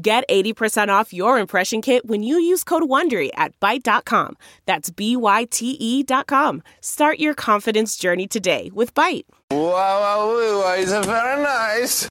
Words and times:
Get 0.00 0.22
80% 0.28 0.90
off 0.90 1.12
your 1.12 1.40
impression 1.40 1.82
kit 1.82 2.06
when 2.06 2.22
you 2.22 2.38
use 2.38 2.62
code 2.62 2.84
WONDERY 2.84 3.30
at 3.34 3.58
Byte.com. 3.58 4.36
That's 4.64 4.90
B-Y-T-E 4.90 6.02
dot 6.04 6.28
com. 6.28 6.62
Start 6.80 7.18
your 7.18 7.34
confidence 7.34 7.96
journey 7.96 8.28
today 8.28 8.70
with 8.72 8.94
Byte. 8.94 9.24
Wow, 9.50 9.58
wow, 9.58 10.60
wow, 10.60 10.74
it's 10.78 10.92
very 10.92 11.42
nice. 11.42 12.08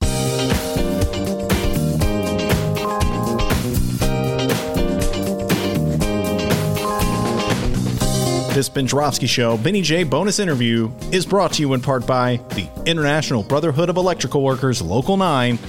This 8.53 8.67
Ben 8.67 8.87
Joravsky 8.87 9.27
Show, 9.27 9.55
Benny 9.57 9.81
J 9.81 10.03
bonus 10.03 10.39
interview, 10.39 10.91
is 11.13 11.25
brought 11.25 11.53
to 11.53 11.61
you 11.61 11.73
in 11.73 11.79
part 11.79 12.05
by 12.05 12.37
the 12.49 12.67
International 12.85 13.43
Brotherhood 13.43 13.87
of 13.87 13.95
Electrical 13.95 14.41
Workers 14.41 14.81
Local 14.81 15.15
9, 15.15 15.59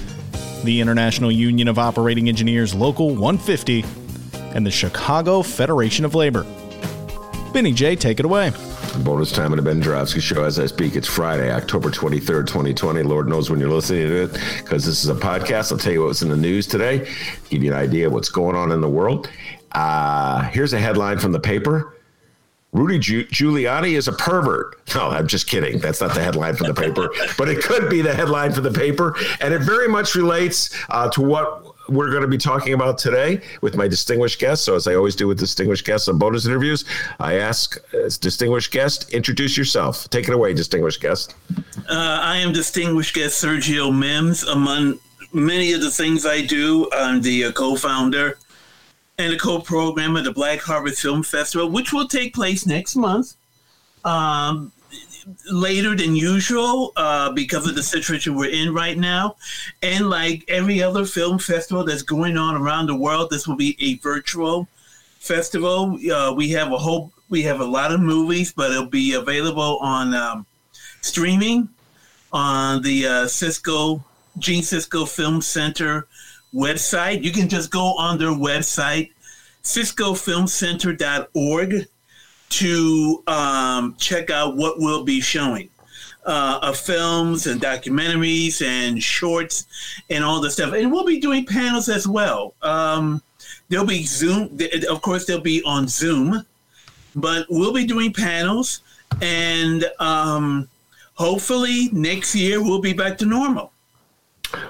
the 0.63 0.81
International 0.81 1.31
Union 1.31 1.67
of 1.67 1.79
Operating 1.79 2.27
Engineers 2.27 2.73
Local 2.73 3.09
150, 3.09 3.85
and 4.55 4.65
the 4.65 4.71
Chicago 4.71 5.41
Federation 5.41 6.05
of 6.05 6.15
Labor. 6.15 6.45
Benny 7.53 7.73
J, 7.73 7.95
take 7.95 8.19
it 8.19 8.25
away. 8.25 8.51
Bonus 9.03 9.31
time 9.31 9.53
in 9.53 9.57
the 9.57 9.61
Ben 9.63 9.81
Joravsky 9.81 10.19
Show 10.19 10.43
as 10.43 10.59
I 10.59 10.65
speak. 10.65 10.95
It's 10.95 11.07
Friday, 11.07 11.51
October 11.51 11.89
23rd, 11.89 12.47
2020. 12.47 13.03
Lord 13.03 13.27
knows 13.27 13.49
when 13.49 13.59
you're 13.59 13.69
listening 13.69 14.07
to 14.07 14.23
it 14.23 14.33
because 14.57 14.85
this 14.85 15.03
is 15.03 15.09
a 15.09 15.15
podcast. 15.15 15.71
I'll 15.71 15.77
tell 15.77 15.93
you 15.93 16.03
what's 16.03 16.21
in 16.21 16.29
the 16.29 16.37
news 16.37 16.67
today, 16.67 17.07
give 17.49 17.63
you 17.63 17.71
an 17.71 17.77
idea 17.77 18.07
of 18.07 18.13
what's 18.13 18.29
going 18.29 18.55
on 18.55 18.71
in 18.71 18.81
the 18.81 18.89
world. 18.89 19.29
Uh, 19.71 20.41
here's 20.49 20.73
a 20.73 20.79
headline 20.79 21.19
from 21.19 21.31
the 21.31 21.39
paper. 21.39 21.98
Rudy 22.71 22.99
Giuliani 22.99 23.93
is 23.93 24.07
a 24.07 24.13
pervert. 24.13 24.75
No, 24.93 25.09
I'm 25.09 25.27
just 25.27 25.47
kidding. 25.47 25.79
That's 25.79 26.01
not 26.01 26.13
the 26.13 26.21
headline 26.21 26.55
for 26.55 26.65
the 26.65 26.73
paper, 26.73 27.09
but 27.37 27.49
it 27.49 27.63
could 27.63 27.89
be 27.89 28.01
the 28.01 28.13
headline 28.13 28.51
for 28.51 28.61
the 28.61 28.71
paper. 28.71 29.15
And 29.39 29.53
it 29.53 29.61
very 29.61 29.87
much 29.87 30.15
relates 30.15 30.75
uh, 30.89 31.09
to 31.11 31.21
what 31.21 31.75
we're 31.89 32.09
going 32.09 32.21
to 32.21 32.27
be 32.27 32.37
talking 32.37 32.73
about 32.73 32.97
today 32.97 33.41
with 33.61 33.75
my 33.75 33.87
distinguished 33.87 34.39
guest. 34.39 34.63
So, 34.63 34.75
as 34.75 34.87
I 34.87 34.95
always 34.95 35.15
do 35.15 35.27
with 35.27 35.39
distinguished 35.39 35.85
guests 35.85 36.07
on 36.07 36.17
bonus 36.17 36.45
interviews, 36.45 36.85
I 37.19 37.35
ask 37.35 37.77
as 37.93 38.17
distinguished 38.17 38.71
guest, 38.71 39.11
introduce 39.13 39.57
yourself. 39.57 40.09
Take 40.09 40.27
it 40.27 40.33
away, 40.33 40.53
distinguished 40.53 41.01
guest. 41.01 41.35
Uh, 41.89 42.19
I 42.21 42.37
am 42.37 42.53
distinguished 42.53 43.15
guest 43.15 43.43
Sergio 43.43 43.95
Mims. 43.97 44.43
Among 44.43 44.99
many 45.33 45.73
of 45.73 45.81
the 45.81 45.91
things 45.91 46.25
I 46.25 46.41
do, 46.41 46.89
I'm 46.93 47.21
the 47.21 47.45
uh, 47.45 47.51
co 47.51 47.75
founder 47.75 48.37
and 49.19 49.33
a 49.33 49.37
co-program 49.37 50.15
of 50.15 50.23
the 50.23 50.31
Black 50.31 50.59
Harvest 50.59 51.01
Film 51.01 51.21
Festival, 51.23 51.69
which 51.69 51.93
will 51.93 52.07
take 52.07 52.33
place 52.33 52.65
next 52.65 52.95
month, 52.95 53.35
um, 54.05 54.71
later 55.51 55.95
than 55.95 56.15
usual 56.15 56.93
uh, 56.95 57.31
because 57.33 57.67
of 57.67 57.75
the 57.75 57.83
situation 57.83 58.33
we're 58.33 58.49
in 58.49 58.73
right 58.73 58.97
now. 58.97 59.35
And 59.83 60.09
like 60.09 60.45
every 60.47 60.81
other 60.81 61.05
film 61.05 61.37
festival 61.37 61.83
that's 61.83 62.01
going 62.01 62.37
on 62.37 62.55
around 62.55 62.87
the 62.87 62.95
world, 62.95 63.29
this 63.29 63.47
will 63.47 63.57
be 63.57 63.75
a 63.79 63.95
virtual 63.97 64.67
festival. 65.19 65.99
Uh, 66.11 66.33
we 66.35 66.49
have 66.51 66.71
a 66.71 66.77
whole, 66.77 67.11
we 67.29 67.43
have 67.43 67.59
a 67.59 67.65
lot 67.65 67.91
of 67.91 67.99
movies, 67.99 68.53
but 68.53 68.71
it'll 68.71 68.85
be 68.85 69.13
available 69.13 69.77
on 69.81 70.15
um, 70.15 70.45
streaming 71.01 71.67
on 72.31 72.81
the 72.81 73.05
uh, 73.05 73.25
Siskel 73.25 74.01
Gene 74.37 74.63
Siskel 74.63 75.07
Film 75.07 75.41
Center 75.41 76.07
website. 76.53 77.23
You 77.23 77.31
can 77.31 77.49
just 77.49 77.71
go 77.71 77.93
on 77.97 78.17
their 78.17 78.29
website, 78.29 79.11
siskelfilmcenter.org, 79.69 81.87
to 82.49 83.23
um, 83.27 83.95
check 83.99 84.31
out 84.31 84.55
what 84.55 84.79
we'll 84.79 85.03
be 85.03 85.21
showing. 85.21 85.69
Uh, 86.25 86.59
of 86.61 86.77
films 86.77 87.47
and 87.47 87.61
documentaries 87.61 88.61
and 88.61 89.01
shorts 89.01 89.65
and 90.09 90.21
all 90.23 90.41
the 90.41 90.51
stuff. 90.51 90.73
And 90.73 90.91
we'll 90.91 91.05
be 91.05 91.19
doing 91.19 91.45
panels 91.45 91.89
as 91.89 92.07
well. 92.07 92.53
Um, 92.61 93.21
there'll 93.69 93.85
be 93.85 94.03
Zoom, 94.03 94.59
of 94.89 95.01
course, 95.01 95.25
they'll 95.25 95.39
be 95.39 95.63
on 95.63 95.87
Zoom, 95.87 96.45
but 97.15 97.47
we'll 97.49 97.73
be 97.73 97.85
doing 97.85 98.13
panels. 98.13 98.81
And 99.21 99.89
um, 99.99 100.67
hopefully 101.15 101.89
next 101.93 102.35
year 102.35 102.61
we'll 102.61 102.81
be 102.81 102.93
back 102.93 103.17
to 103.19 103.25
normal. 103.25 103.71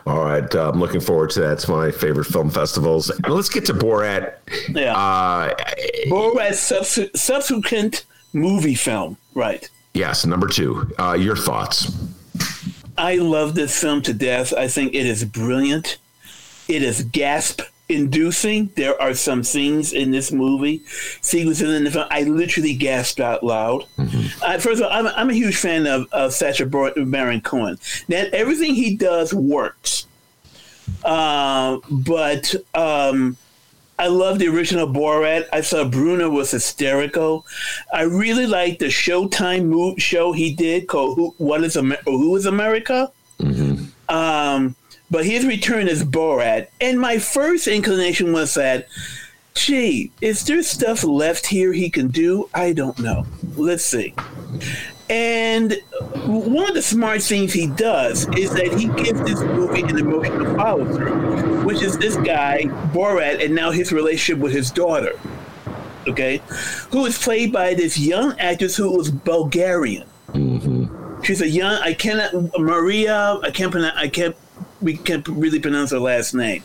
All 0.06 0.23
right, 0.25 0.53
uh, 0.56 0.72
I'm 0.72 0.79
looking 0.79 1.00
forward 1.01 1.29
to 1.31 1.41
that. 1.41 1.53
It's 1.53 1.67
one 1.67 1.88
of 1.88 1.94
my 1.94 1.97
favorite 1.97 2.25
film 2.25 2.50
festivals. 2.50 3.12
Let's 3.28 3.50
get 3.50 3.66
to 3.67 3.73
Borat. 3.73 4.35
Yeah, 4.69 4.95
uh, 4.95 6.51
subs- 6.53 7.00
subsequent 7.16 8.06
movie 8.34 8.75
film, 8.75 9.17
right? 9.35 9.69
Yes, 9.94 10.25
number 10.25 10.47
two. 10.47 10.91
Uh, 11.00 11.13
your 11.13 11.35
thoughts? 11.35 11.91
I 12.97 13.16
love 13.16 13.56
this 13.56 13.79
film 13.79 14.01
to 14.03 14.13
death. 14.13 14.53
I 14.53 14.67
think 14.67 14.94
it 14.94 15.06
is 15.06 15.23
brilliant. 15.23 15.97
It 16.67 16.84
is 16.84 17.03
gasp 17.03 17.61
inducing. 17.89 18.72
There 18.75 19.00
are 19.01 19.13
some 19.13 19.44
scenes 19.44 19.94
in 19.94 20.11
this 20.11 20.31
movie, 20.31 20.81
sequences 21.22 21.73
in 21.73 21.83
the 21.83 21.91
film. 21.91 22.07
I 22.09 22.23
literally 22.23 22.75
gasped 22.75 23.19
out 23.19 23.44
loud. 23.44 23.85
Mm-hmm. 23.97 24.44
Uh, 24.44 24.59
first 24.59 24.81
of 24.81 24.88
all, 24.88 24.94
I'm, 24.94 25.07
I'm, 25.07 25.29
a 25.29 25.33
huge 25.33 25.57
fan 25.57 25.88
of, 25.88 26.07
of 26.11 26.33
Sacha 26.33 26.66
Baron 26.66 27.41
Cohen. 27.41 27.79
Now, 28.07 28.25
everything 28.31 28.75
he 28.75 28.95
does 28.95 29.33
works. 29.33 30.05
Uh, 31.03 31.79
but 31.89 32.55
um, 32.73 33.38
I 33.97 34.07
love 34.07 34.39
the 34.39 34.47
original 34.47 34.88
Borat. 34.88 35.47
I 35.51 35.61
saw 35.61 35.83
Bruno 35.83 36.29
was 36.29 36.51
hysterical. 36.51 37.45
I 37.94 38.03
really 38.03 38.47
like 38.47 38.79
the 38.79 38.85
Showtime 38.85 39.99
show 39.99 40.31
he 40.31 40.53
did 40.53 40.88
called 40.88 41.17
"Who 41.17 41.35
What 41.38 41.63
Is 41.63 41.75
Amer- 41.75 41.99
Who 42.05 42.35
Is 42.35 42.45
America." 42.45 43.11
Mm-hmm. 43.39 43.85
Um, 44.13 44.75
but 45.12 45.25
his 45.25 45.46
return 45.46 45.88
as 45.88 46.03
Borat, 46.03 46.68
and 46.80 47.00
my 47.00 47.18
first 47.18 47.68
inclination 47.68 48.31
was 48.34 48.53
that, 48.53 48.88
gee, 49.56 50.12
is 50.22 50.46
there 50.46 50.64
stuff 50.64 51.03
left 51.03 51.47
here 51.47 51.74
he 51.74 51.90
can 51.90 52.08
do? 52.09 52.50
I 52.53 52.74
don't 52.74 52.97
know. 53.00 53.25
Let's 53.56 53.84
see. 53.84 54.14
And 55.09 55.81
one 56.25 56.68
of 56.68 56.75
the 56.75 56.84
smart 56.84 57.24
things 57.24 57.52
he 57.52 57.66
does 57.66 58.28
is 58.38 58.52
that 58.52 58.74
he 58.78 58.88
gives 59.03 59.22
this 59.24 59.42
movie 59.42 59.81
an 59.81 59.97
emotional 59.97 60.56
follow 60.56 60.86
through, 60.86 61.66
which 61.66 61.81
is 61.81 61.97
this 61.97 62.16
guy, 62.18 62.62
Borat, 62.94 63.44
and 63.44 63.56
now 63.56 63.72
his 63.72 63.91
relationship 63.91 64.40
with 64.41 64.53
his 64.53 64.70
daughter, 64.70 65.20
okay, 66.08 66.41
who 66.91 67.08
is 67.08 67.18
played 67.18 67.52
by 67.52 67.74
this 67.74 67.97
young 67.97 68.38
actress 68.40 68.76
who 68.76 68.96
was 68.96 69.09
Bulgarian. 69.09 70.08
Mm-hmm. 70.28 71.24
She's 71.24 71.41
a 71.41 71.50
young, 71.50 71.81
I 71.81 71.96
cannot, 71.96 72.59
Maria, 72.59 73.40
I 73.41 73.50
can't 73.50 73.72
pronounce, 73.72 73.97
I 73.97 74.09
can't 74.09 74.36
we 74.81 74.97
can't 74.97 75.28
really 75.28 75.59
pronounce 75.59 75.91
her 75.91 76.00
last 76.00 76.34
name. 76.34 76.63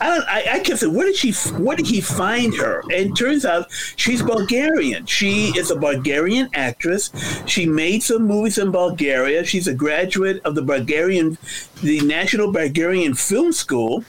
I 0.00 0.08
don't. 0.08 0.24
I, 0.28 0.54
I 0.54 0.58
kept 0.60 0.80
saying, 0.80 0.94
where 0.94 1.06
did 1.06 1.16
she? 1.16 1.32
Where 1.54 1.76
did 1.76 1.86
he 1.86 2.00
find 2.00 2.54
her? 2.54 2.82
And 2.92 3.16
turns 3.16 3.44
out 3.44 3.70
she's 3.96 4.22
Bulgarian. 4.22 5.06
She 5.06 5.52
is 5.56 5.70
a 5.70 5.76
Bulgarian 5.76 6.48
actress. 6.54 7.10
She 7.46 7.66
made 7.66 8.02
some 8.02 8.22
movies 8.22 8.58
in 8.58 8.70
Bulgaria. 8.70 9.44
She's 9.44 9.66
a 9.66 9.74
graduate 9.74 10.40
of 10.44 10.54
the 10.54 10.62
Bulgarian, 10.62 11.38
the 11.82 12.00
National 12.00 12.52
Bulgarian 12.52 13.14
Film 13.14 13.52
School. 13.52 14.04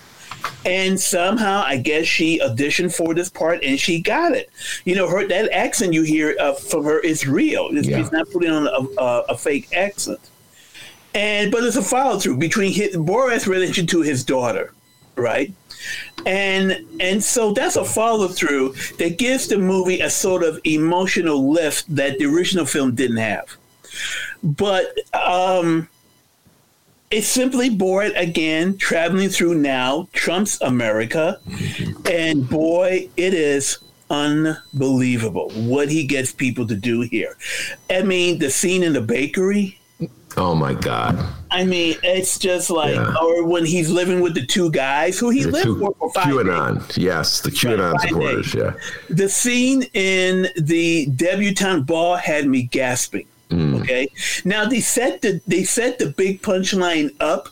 And 0.66 0.98
somehow, 0.98 1.64
I 1.66 1.78
guess 1.78 2.06
she 2.06 2.40
auditioned 2.40 2.96
for 2.96 3.14
this 3.14 3.30
part, 3.30 3.62
and 3.62 3.78
she 3.78 4.00
got 4.02 4.32
it. 4.32 4.50
You 4.86 4.96
know, 4.96 5.10
her 5.10 5.28
that 5.28 5.52
accent 5.52 5.94
you 5.94 6.04
hear 6.04 6.36
uh, 6.40 6.54
from 6.54 6.86
her 6.86 7.00
is 7.00 7.28
real. 7.28 7.70
It's, 7.72 7.88
yeah. 7.88 7.98
She's 7.98 8.12
not 8.12 8.30
putting 8.30 8.50
on 8.50 8.68
a, 8.68 9.02
a, 9.02 9.22
a 9.30 9.38
fake 9.38 9.68
accent. 9.76 10.20
And 11.14 11.52
but 11.52 11.64
it's 11.64 11.76
a 11.76 11.82
follow 11.82 12.20
through 12.20 12.38
between 12.38 12.72
his, 12.72 12.96
Borat's 12.96 13.48
relation 13.48 13.88
to 13.88 14.02
his 14.02 14.24
daughter, 14.24 14.74
right? 15.16 15.54
And 16.26 16.86
and 17.00 17.24
so 17.24 17.54
that's 17.54 17.76
a 17.76 17.86
follow 17.86 18.28
through 18.28 18.74
that 18.98 19.18
gives 19.18 19.48
the 19.48 19.58
movie 19.58 20.02
a 20.02 20.10
sort 20.10 20.44
of 20.44 20.60
emotional 20.64 21.52
lift 21.52 21.94
that 21.96 22.20
the 22.20 22.26
original 22.26 22.66
film 22.66 22.96
didn't 22.96 23.18
have. 23.18 23.58
But 24.44 24.98
um, 25.14 25.90
it's 27.12 27.28
simply 27.28 27.70
Borat 27.70 28.20
again 28.20 28.78
traveling 28.78 29.30
through 29.30 29.56
now 29.56 30.08
Trump's 30.14 30.62
America, 30.62 31.40
and 32.06 32.48
boy, 32.48 33.10
it 33.18 33.34
is 33.34 33.80
unbelievable 34.10 35.50
what 35.52 35.90
he 35.90 36.06
gets 36.06 36.32
people 36.32 36.68
to 36.68 36.76
do 36.76 37.02
here. 37.02 37.36
I 37.90 38.04
mean, 38.04 38.40
the 38.40 38.50
scene 38.50 38.84
in 38.84 38.94
the 38.94 39.02
bakery 39.02 39.79
Oh 40.40 40.56
my 40.56 40.74
God. 40.74 41.20
I 41.52 41.66
mean, 41.66 41.96
it's 42.02 42.40
just 42.40 42.70
like, 42.70 42.96
Yeah. 42.96 43.14
or 43.22 43.46
when 43.46 43.66
he's 43.66 43.90
living 43.90 44.22
with 44.22 44.36
the 44.36 44.46
two 44.46 44.72
guys 44.72 45.20
who 45.20 45.30
he 45.32 45.44
The 45.44 45.52
lived 45.52 45.66
two- 45.66 45.94
for 46.00 46.12
five 46.14 46.26
days. 46.28 46.34
QAnon. 46.36 46.98
Yes, 46.98 47.42
the 47.42 47.52
QAnon 47.52 47.92
five 48.00 48.10
supporters. 48.10 48.52
days. 48.54 48.56
Yeah. 48.56 48.72
The 49.10 49.28
scene 49.30 49.84
in 49.94 50.48
the 50.58 51.08
debutante 51.16 51.86
ball 51.86 52.16
had 52.16 52.48
me 52.48 52.64
gasping. 52.64 53.26
Mm. 53.52 53.82
Okay, 53.82 54.08
now 54.46 54.64
they 54.66 54.80
set 54.80 55.22
the 55.24 55.42
they 55.48 55.64
set 55.64 55.98
the 55.98 56.08
big 56.16 56.42
punchline 56.44 57.10
up, 57.20 57.50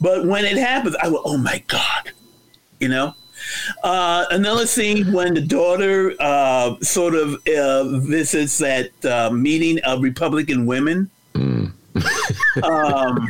but 0.00 0.24
when 0.24 0.44
it 0.44 0.56
happens, 0.56 0.94
I 1.02 1.08
went, 1.08 1.22
"Oh 1.24 1.36
my 1.36 1.60
god," 1.66 2.12
you 2.80 2.88
know. 2.88 3.12
Uh, 3.82 4.24
another 4.30 4.66
scene 4.66 5.12
when 5.12 5.34
the 5.34 5.40
daughter 5.40 6.14
uh, 6.20 6.76
sort 6.80 7.14
of 7.16 7.34
uh, 7.58 7.98
visits 7.98 8.58
that 8.58 8.90
uh, 9.04 9.30
meeting 9.32 9.80
of 9.80 10.00
Republican 10.00 10.64
women. 10.64 11.10
Mm. 11.34 11.72
um, 12.62 13.28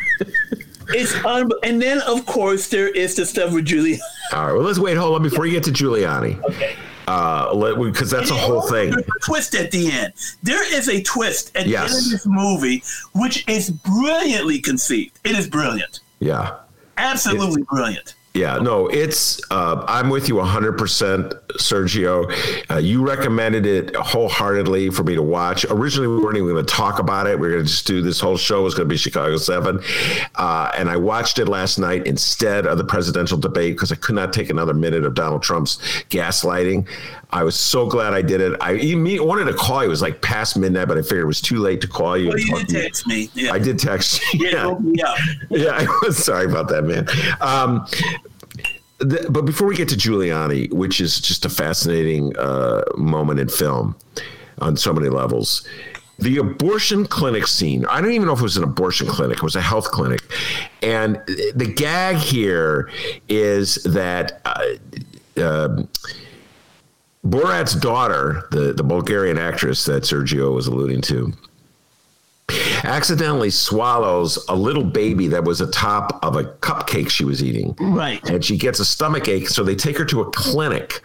it's 0.88 1.14
un- 1.24 1.50
and 1.62 1.80
then 1.80 2.00
of 2.02 2.24
course 2.26 2.68
there 2.68 2.88
is 2.88 3.14
the 3.14 3.26
stuff 3.26 3.52
with 3.52 3.64
Julie. 3.64 3.98
All 4.32 4.46
right. 4.46 4.52
Well, 4.52 4.62
let's 4.62 4.78
wait. 4.78 4.96
Hold 4.96 5.14
on 5.16 5.22
before 5.22 5.46
you 5.46 5.52
get 5.52 5.64
to 5.64 5.70
Giuliani. 5.72 6.42
Okay. 6.44 6.76
Uh, 7.08 7.54
because 7.76 8.10
that's 8.10 8.30
a 8.30 8.34
whole 8.34 8.62
thing. 8.62 8.92
A 8.92 9.02
twist 9.24 9.54
at 9.54 9.70
the 9.70 9.90
end. 9.92 10.12
There 10.42 10.64
is 10.74 10.88
a 10.88 11.00
twist 11.02 11.56
at 11.56 11.66
Yes. 11.68 11.90
the 11.90 11.96
end 11.96 12.06
of 12.06 12.10
this 12.12 12.26
movie, 12.26 12.82
which 13.12 13.46
is 13.48 13.70
brilliantly 13.70 14.58
conceived. 14.60 15.16
It 15.24 15.36
is 15.36 15.46
brilliant, 15.48 16.00
Yeah. 16.19 16.56
absolutely 16.96 17.62
brilliant. 17.62 18.14
Yeah, 18.36 18.58
no, 18.58 18.86
it's. 18.88 19.40
Uh, 19.50 19.82
I'm 19.88 20.10
with 20.10 20.28
you 20.28 20.34
100%, 20.34 20.76
Sergio. 21.52 22.70
Uh, 22.70 22.76
you 22.76 23.06
recommended 23.06 23.64
it 23.64 23.96
wholeheartedly 23.96 24.90
for 24.90 25.04
me 25.04 25.14
to 25.14 25.22
watch. 25.22 25.64
Originally, 25.70 26.06
we 26.06 26.22
weren't 26.22 26.36
even 26.36 26.50
going 26.50 26.66
to 26.66 26.70
talk 26.70 26.98
about 26.98 27.26
it. 27.26 27.40
We 27.40 27.48
are 27.48 27.52
going 27.52 27.64
to 27.64 27.70
just 27.70 27.86
do 27.86 28.02
this 28.02 28.20
whole 28.20 28.36
show. 28.36 28.60
It 28.60 28.64
was 28.64 28.74
going 28.74 28.88
to 28.88 28.92
be 28.92 28.98
Chicago 28.98 29.38
7. 29.38 29.80
Uh, 30.34 30.70
and 30.76 30.90
I 30.90 30.98
watched 30.98 31.38
it 31.38 31.48
last 31.48 31.78
night 31.78 32.06
instead 32.06 32.66
of 32.66 32.76
the 32.76 32.84
presidential 32.84 33.38
debate 33.38 33.74
because 33.74 33.90
I 33.90 33.94
could 33.94 34.14
not 34.14 34.34
take 34.34 34.50
another 34.50 34.74
minute 34.74 35.06
of 35.06 35.14
Donald 35.14 35.42
Trump's 35.42 35.78
gaslighting. 36.10 36.86
I 37.31 37.43
was 37.43 37.56
so 37.56 37.87
glad 37.87 38.14
I 38.14 38.23
did 38.23 38.40
it. 38.40 38.56
I 38.61 38.75
wanted 39.20 39.46
to 39.46 39.55
call 39.55 39.82
you. 39.82 39.88
It 39.88 39.90
was 39.90 40.02
like 40.02 40.23
past 40.23 40.56
midnight, 40.56 40.88
but 40.88 40.96
I 40.96 41.02
figured 41.02 41.23
it 41.23 41.26
was 41.26 41.40
too 41.40 41.58
late 41.58 41.81
to 41.81 41.88
call 41.88 42.17
you. 42.17 42.28
Well, 42.28 42.38
you 42.38 42.64
did 42.64 42.84
text 42.84 43.06
me. 43.06 43.28
Yeah. 43.34 43.52
I 43.52 43.58
did 43.58 43.78
text 43.78 44.23
you. 44.32 44.46
Yeah, 44.46 44.78
Yeah. 44.82 45.17
yeah, 45.50 45.70
I 45.73 45.87
was 46.02 46.23
sorry 46.23 46.46
about 46.46 46.69
that, 46.69 46.84
man. 46.84 47.08
Um, 47.40 47.87
the, 48.99 49.26
but 49.28 49.43
before 49.43 49.67
we 49.67 49.76
get 49.76 49.88
to 49.88 49.96
Giuliani, 49.96 50.73
which 50.73 51.00
is 51.00 51.20
just 51.20 51.44
a 51.44 51.50
fascinating 51.50 52.37
uh, 52.38 52.82
moment 52.96 53.40
in 53.40 53.49
film 53.49 53.96
on 54.58 54.76
so 54.76 54.93
many 54.93 55.08
levels, 55.08 55.67
the 56.19 56.38
abortion 56.38 57.06
clinic 57.06 57.46
scene. 57.46 57.84
I 57.87 58.00
don't 58.00 58.12
even 58.12 58.26
know 58.26 58.32
if 58.32 58.38
it 58.38 58.44
was 58.44 58.56
an 58.56 58.64
abortion 58.64 59.06
clinic; 59.06 59.38
it 59.38 59.43
was 59.43 59.56
a 59.56 59.61
health 59.61 59.90
clinic, 59.90 60.22
and 60.81 61.17
the 61.26 61.70
gag 61.76 62.17
here 62.17 62.90
is 63.29 63.75
that. 63.84 64.40
Uh, 64.44 64.76
um 65.38 65.88
Borat's 67.31 67.75
daughter, 67.75 68.46
the, 68.50 68.73
the 68.73 68.82
Bulgarian 68.84 69.38
actress 69.38 69.84
that 69.87 70.02
Sergio 70.05 70.55
was 70.55 70.67
alluding 70.67 71.00
to, 71.02 71.32
accidentally 72.84 73.50
swallows 73.50 74.44
a 74.49 74.55
little 74.55 74.84
baby 74.84 75.26
that 75.28 75.44
was 75.44 75.61
atop 75.61 76.23
of 76.23 76.37
a 76.37 76.44
cupcake 76.44 77.11
she 77.11 77.25
was 77.25 77.43
eating. 77.43 77.75
Right. 77.81 78.23
And 78.28 78.44
she 78.44 78.56
gets 78.56 78.78
a 78.78 78.84
stomach 78.84 79.26
ache. 79.28 79.49
So 79.49 79.64
they 79.64 79.75
take 79.75 79.99
her 79.99 80.05
to 80.05 80.20
a 80.20 80.31
clinic. 80.31 81.02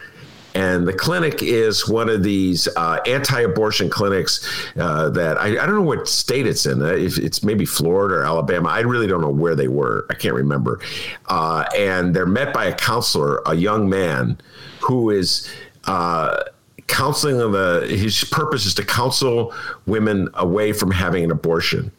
And 0.54 0.86
the 0.86 0.94
clinic 0.94 1.42
is 1.42 1.88
one 1.88 2.10
of 2.10 2.24
these 2.24 2.68
uh, 2.76 3.00
anti-abortion 3.08 3.90
clinics 3.90 4.46
uh, 4.78 5.10
that 5.12 5.38
I, 5.38 5.48
I 5.48 5.66
don't 5.66 5.76
know 5.76 5.82
what 5.82 6.10
state 6.10 6.46
it's 6.46 6.66
in. 6.66 6.82
Uh, 6.82 6.88
If 6.88 7.18
it's 7.18 7.42
maybe 7.42 7.66
Florida 7.66 8.16
or 8.16 8.24
Alabama, 8.26 8.68
I 8.68 8.82
really 8.82 9.08
don't 9.08 9.22
know 9.22 9.30
where 9.30 9.56
they 9.56 9.70
were. 9.70 10.06
I 10.10 10.14
can't 10.14 10.36
remember. 10.36 10.82
Uh, 11.28 11.64
and 11.76 12.14
they're 12.14 12.26
met 12.26 12.54
by 12.54 12.66
a 12.66 12.76
counselor, 12.76 13.42
a 13.46 13.56
young 13.56 13.90
man, 13.90 14.38
who 14.82 15.10
is 15.10 15.50
uh, 15.86 16.44
counseling 16.88 17.38
them. 17.38 17.56
Uh, 17.56 17.82
his 17.82 18.24
purpose 18.26 18.66
is 18.66 18.74
to 18.76 18.86
counsel 18.86 19.54
women 19.86 20.30
away 20.36 20.74
from 20.74 20.92
having 20.92 21.24
an 21.24 21.32
abortion. 21.32 21.92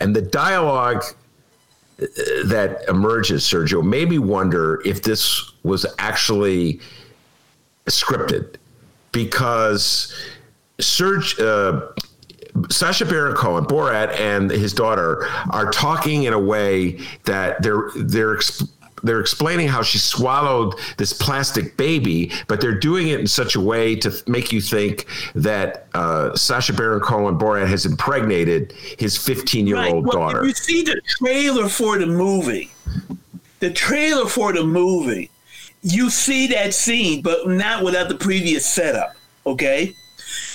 And 0.00 0.16
the 0.16 0.22
dialogue 0.22 1.04
uh, 2.00 2.06
that 2.46 2.82
emerges, 2.88 3.44
Sergio, 3.44 3.84
made 3.84 4.08
me 4.10 4.18
wonder 4.18 4.82
if 4.84 5.02
this 5.02 5.52
was 5.62 5.86
actually 5.98 6.80
scripted 7.86 8.56
because 9.12 10.14
Serge, 10.80 11.38
uh, 11.38 11.80
Sacha 12.70 13.06
Baron 13.06 13.34
Cohen, 13.36 13.64
Borat, 13.64 14.18
and 14.18 14.50
his 14.50 14.72
daughter 14.72 15.26
are 15.50 15.70
talking 15.70 16.24
in 16.24 16.32
a 16.32 16.40
way 16.40 16.98
that 17.24 17.62
they're 17.62 17.90
they're. 17.96 18.38
They're 19.02 19.20
explaining 19.20 19.68
how 19.68 19.82
she 19.82 19.98
swallowed 19.98 20.74
this 20.96 21.12
plastic 21.12 21.76
baby, 21.76 22.32
but 22.48 22.60
they're 22.60 22.78
doing 22.78 23.08
it 23.08 23.20
in 23.20 23.26
such 23.26 23.54
a 23.54 23.60
way 23.60 23.96
to 23.96 24.12
make 24.26 24.52
you 24.52 24.60
think 24.60 25.06
that 25.34 25.86
uh, 25.94 26.36
Sacha 26.36 26.72
Baron 26.72 27.00
Cohen 27.00 27.38
Borat 27.38 27.66
has 27.66 27.86
impregnated 27.86 28.72
his 28.98 29.16
15 29.16 29.66
year 29.66 29.84
old 29.84 30.06
Well, 30.06 30.16
daughter. 30.16 30.42
If 30.42 30.48
you 30.48 30.54
see 30.54 30.82
the 30.82 31.00
trailer 31.06 31.68
for 31.68 31.98
the 31.98 32.06
movie, 32.06 32.70
the 33.60 33.70
trailer 33.70 34.26
for 34.26 34.52
the 34.52 34.64
movie, 34.64 35.30
you 35.82 36.10
see 36.10 36.46
that 36.48 36.74
scene, 36.74 37.22
but 37.22 37.48
not 37.48 37.84
without 37.84 38.08
the 38.08 38.14
previous 38.14 38.64
setup. 38.64 39.14
Okay. 39.46 39.94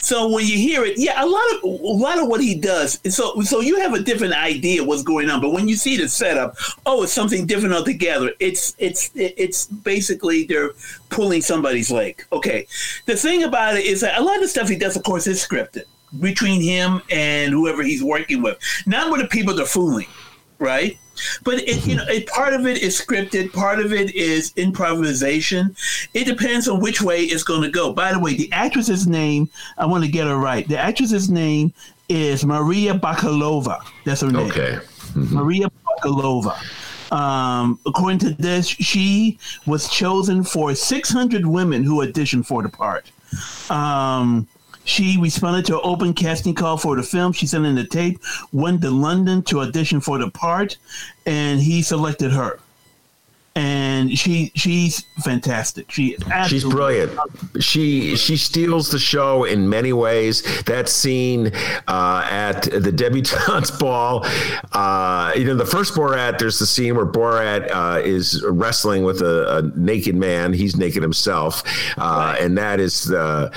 So 0.01 0.29
when 0.29 0.45
you 0.45 0.57
hear 0.57 0.85
it, 0.85 0.97
yeah, 0.97 1.24
a 1.24 1.25
lot 1.25 1.44
of 1.56 1.63
a 1.63 1.68
lot 1.68 2.19
of 2.19 2.27
what 2.27 2.41
he 2.41 2.56
does, 2.56 3.00
so 3.13 3.41
so 3.41 3.62
you 3.62 3.79
have 3.79 3.94
a 3.94 4.01
different 4.01 4.33
idea 4.33 4.83
what's 4.83 5.03
going 5.03 5.29
on. 5.29 5.41
But 5.41 5.51
when 5.51 5.68
you 5.68 5.75
see 5.75 5.97
the 5.97 6.07
setup, 6.07 6.56
oh, 6.85 7.03
it's 7.03 7.13
something 7.13 7.45
different 7.45 7.74
altogether. 7.74 8.31
It's 8.39 8.75
it's 8.77 9.12
it's 9.15 9.68
basically 9.68 10.44
they're 10.45 10.71
pulling 11.09 11.41
somebody's 11.41 11.91
leg. 11.91 12.25
Okay, 12.31 12.68
the 13.06 13.15
thing 13.15 13.44
about 13.44 13.75
it 13.75 13.85
is 13.85 14.01
that 14.01 14.19
a 14.19 14.24
lot 14.24 14.35
of 14.35 14.41
the 14.41 14.47
stuff 14.47 14.69
he 14.69 14.77
does, 14.77 14.95
of 14.95 15.03
course, 15.03 15.27
is 15.27 15.45
scripted 15.45 15.83
between 16.19 16.62
him 16.62 17.01
and 17.12 17.51
whoever 17.51 17.83
he's 17.83 18.03
working 18.03 18.41
with, 18.41 18.57
not 18.85 19.12
with 19.12 19.21
the 19.21 19.27
people 19.27 19.53
they're 19.53 19.65
fooling, 19.65 20.07
right? 20.59 20.97
But 21.44 21.60
it, 21.60 21.86
you 21.86 21.96
know, 21.96 22.06
it, 22.08 22.28
part 22.28 22.54
of 22.54 22.66
it 22.66 22.81
is 22.81 23.00
scripted, 23.00 23.54
part 23.54 23.80
of 23.80 23.94
it 23.94 24.14
is 24.16 24.54
improvisation. 24.56 25.75
It 26.14 26.25
depends 26.25 26.68
on 26.68 26.80
which 26.80 27.02
way 27.02 27.24
it's 27.24 27.44
going 27.44 27.62
to 27.62 27.69
go. 27.69 27.94
By 27.94 28.14
the 28.14 28.19
way, 28.19 28.36
the 28.36 28.52
actress's 28.52 29.08
name, 29.08 29.50
I 29.78 29.86
want 29.86 30.04
to 30.04 30.10
get 30.10 30.28
her 30.28 30.38
right. 30.38 30.68
The 30.68 30.78
actress's 30.78 31.30
name 31.30 31.74
is 32.10 32.46
Maria 32.46 32.94
Bakalova. 32.94 33.81
That's 34.06 34.22
her 34.22 34.31
name. 34.31 34.48
okay. 34.48 34.80
Maria 35.16 35.69
Bakalova. 35.86 36.58
Um, 37.12 37.80
according 37.86 38.20
to 38.20 38.30
this, 38.31 38.68
she 38.68 39.40
was 39.66 39.90
chosen 39.90 40.44
for 40.44 40.75
600 40.75 41.46
women 41.46 41.84
who 41.84 42.06
auditioned 42.06 42.46
for 42.46 42.63
the 42.63 42.70
part. 42.70 43.10
Um, 43.70 44.48
she 44.88 45.17
responded 45.20 45.65
to 45.65 45.75
an 45.75 45.82
open 45.84 46.13
casting 46.13 46.56
call 46.56 46.77
for 46.77 46.96
the 46.96 47.03
film. 47.03 47.34
She 47.34 47.46
sent 47.46 47.65
in 47.65 47.75
the 47.75 47.86
tape, 47.86 48.20
went 48.51 48.82
to 48.82 48.89
London 48.89 49.41
to 49.44 49.60
audition 49.60 50.00
for 50.00 50.17
the 50.17 50.32
part, 50.32 50.77
and 51.25 51.60
he 51.60 51.82
selected 51.82 52.32
her. 52.32 52.60
And 53.58 54.16
she 54.16 54.52
she's 54.54 55.08
fantastic. 55.24 55.90
She 55.90 56.16
She's 56.48 56.64
brilliant. 56.64 57.12
She 57.60 58.16
she 58.16 58.38
steals 58.38 58.92
the 58.92 59.00
show 59.00 59.46
in 59.46 59.68
many 59.68 59.94
ways. 59.94 60.44
That 60.66 60.88
scene 60.88 61.48
uh, 61.88 62.28
at 62.30 62.64
the 62.66 62.92
debutante's 62.92 63.72
ball, 63.80 64.24
uh, 64.74 65.34
you 65.36 65.46
know, 65.46 65.56
the 65.56 65.66
first 65.66 65.96
Borat. 65.96 66.38
There's 66.38 66.60
the 66.60 66.68
scene 66.68 66.96
where 66.96 67.08
Borat 67.08 67.72
uh, 67.72 68.00
is 68.00 68.46
wrestling 68.48 69.04
with 69.04 69.24
a, 69.24 69.58
a 69.58 69.62
naked 69.76 70.16
man. 70.16 70.54
He's 70.54 70.76
naked 70.76 71.02
himself, 71.02 71.64
uh, 71.98 72.36
and 72.40 72.56
that 72.60 72.80
is 72.80 73.06
the 73.06 73.52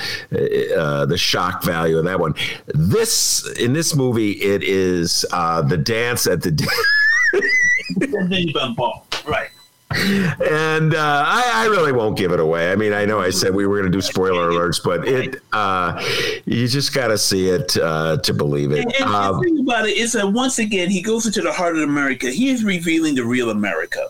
uh, 0.75 1.05
the 1.05 1.17
shock 1.17 1.63
value 1.63 1.99
of 1.99 2.05
that 2.05 2.19
one. 2.19 2.33
This 2.73 3.47
in 3.59 3.73
this 3.73 3.95
movie, 3.95 4.31
it 4.31 4.63
is 4.63 5.27
uh, 5.31 5.61
the 5.61 5.77
dance 5.77 6.25
at 6.25 6.41
the. 6.41 6.51
ball. 8.75 9.05
Right. 9.27 9.49
And 9.95 10.93
uh, 10.93 11.23
I, 11.25 11.51
I 11.55 11.65
really 11.67 11.91
won't 11.91 12.17
give 12.17 12.31
it 12.31 12.39
away. 12.39 12.71
I 12.71 12.75
mean, 12.75 12.93
I 12.93 13.05
know 13.05 13.19
I 13.19 13.29
said 13.29 13.53
we 13.53 13.65
were 13.65 13.79
going 13.79 13.91
to 13.91 13.97
do 13.97 14.01
spoiler 14.01 14.51
alerts, 14.51 14.83
but 14.83 15.07
it 15.07 15.41
uh, 15.51 16.01
you 16.45 16.67
just 16.67 16.93
got 16.93 17.07
to 17.07 17.17
see 17.17 17.49
it 17.49 17.77
uh, 17.77 18.17
to 18.17 18.33
believe 18.33 18.71
it. 18.71 18.85
And, 18.85 18.95
and 18.95 19.09
Um, 19.09 19.37
the 19.37 19.43
thing 19.43 19.59
about 19.59 19.87
it 19.87 19.97
is 19.97 20.13
that 20.13 20.31
once 20.31 20.59
again, 20.59 20.89
he 20.89 21.01
goes 21.01 21.25
into 21.25 21.41
the 21.41 21.51
heart 21.51 21.75
of 21.75 21.83
America. 21.83 22.29
He 22.31 22.49
is 22.49 22.63
revealing 22.63 23.15
the 23.15 23.25
real 23.25 23.49
America, 23.49 24.09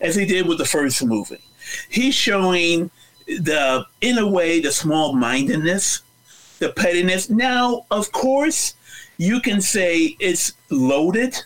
as 0.00 0.14
he 0.14 0.24
did 0.24 0.46
with 0.46 0.58
the 0.58 0.64
first 0.64 1.04
movie. 1.04 1.40
He's 1.88 2.14
showing 2.14 2.90
the, 3.26 3.86
in 4.00 4.18
a 4.18 4.26
way, 4.26 4.60
the 4.60 4.72
small 4.72 5.14
mindedness, 5.14 6.02
the 6.58 6.70
pettiness. 6.70 7.30
Now, 7.30 7.86
of 7.90 8.12
course, 8.12 8.74
you 9.16 9.40
can 9.40 9.60
say 9.60 10.16
it's 10.20 10.52
loaded 10.70 11.36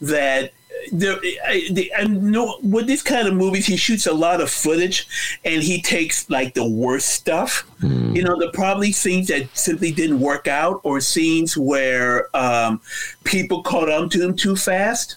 that 0.00 0.50
there, 0.92 1.16
I, 1.46 1.68
the, 1.70 1.92
I 1.96 2.04
know 2.04 2.58
with 2.62 2.86
this 2.86 3.02
kind 3.02 3.28
of 3.28 3.34
movies, 3.34 3.66
he 3.66 3.76
shoots 3.76 4.06
a 4.06 4.12
lot 4.12 4.40
of 4.40 4.50
footage, 4.50 5.06
and 5.44 5.62
he 5.62 5.80
takes 5.82 6.28
like 6.30 6.54
the 6.54 6.68
worst 6.68 7.08
stuff. 7.08 7.64
Mm. 7.80 8.16
You 8.16 8.22
know, 8.22 8.38
the 8.38 8.50
probably 8.52 8.92
scenes 8.92 9.28
that 9.28 9.48
simply 9.56 9.92
didn't 9.92 10.20
work 10.20 10.48
out, 10.48 10.80
or 10.84 11.00
scenes 11.00 11.56
where 11.56 12.34
um, 12.36 12.80
people 13.24 13.62
caught 13.62 13.90
on 13.90 14.08
to 14.10 14.22
him 14.22 14.34
too 14.34 14.56
fast. 14.56 15.16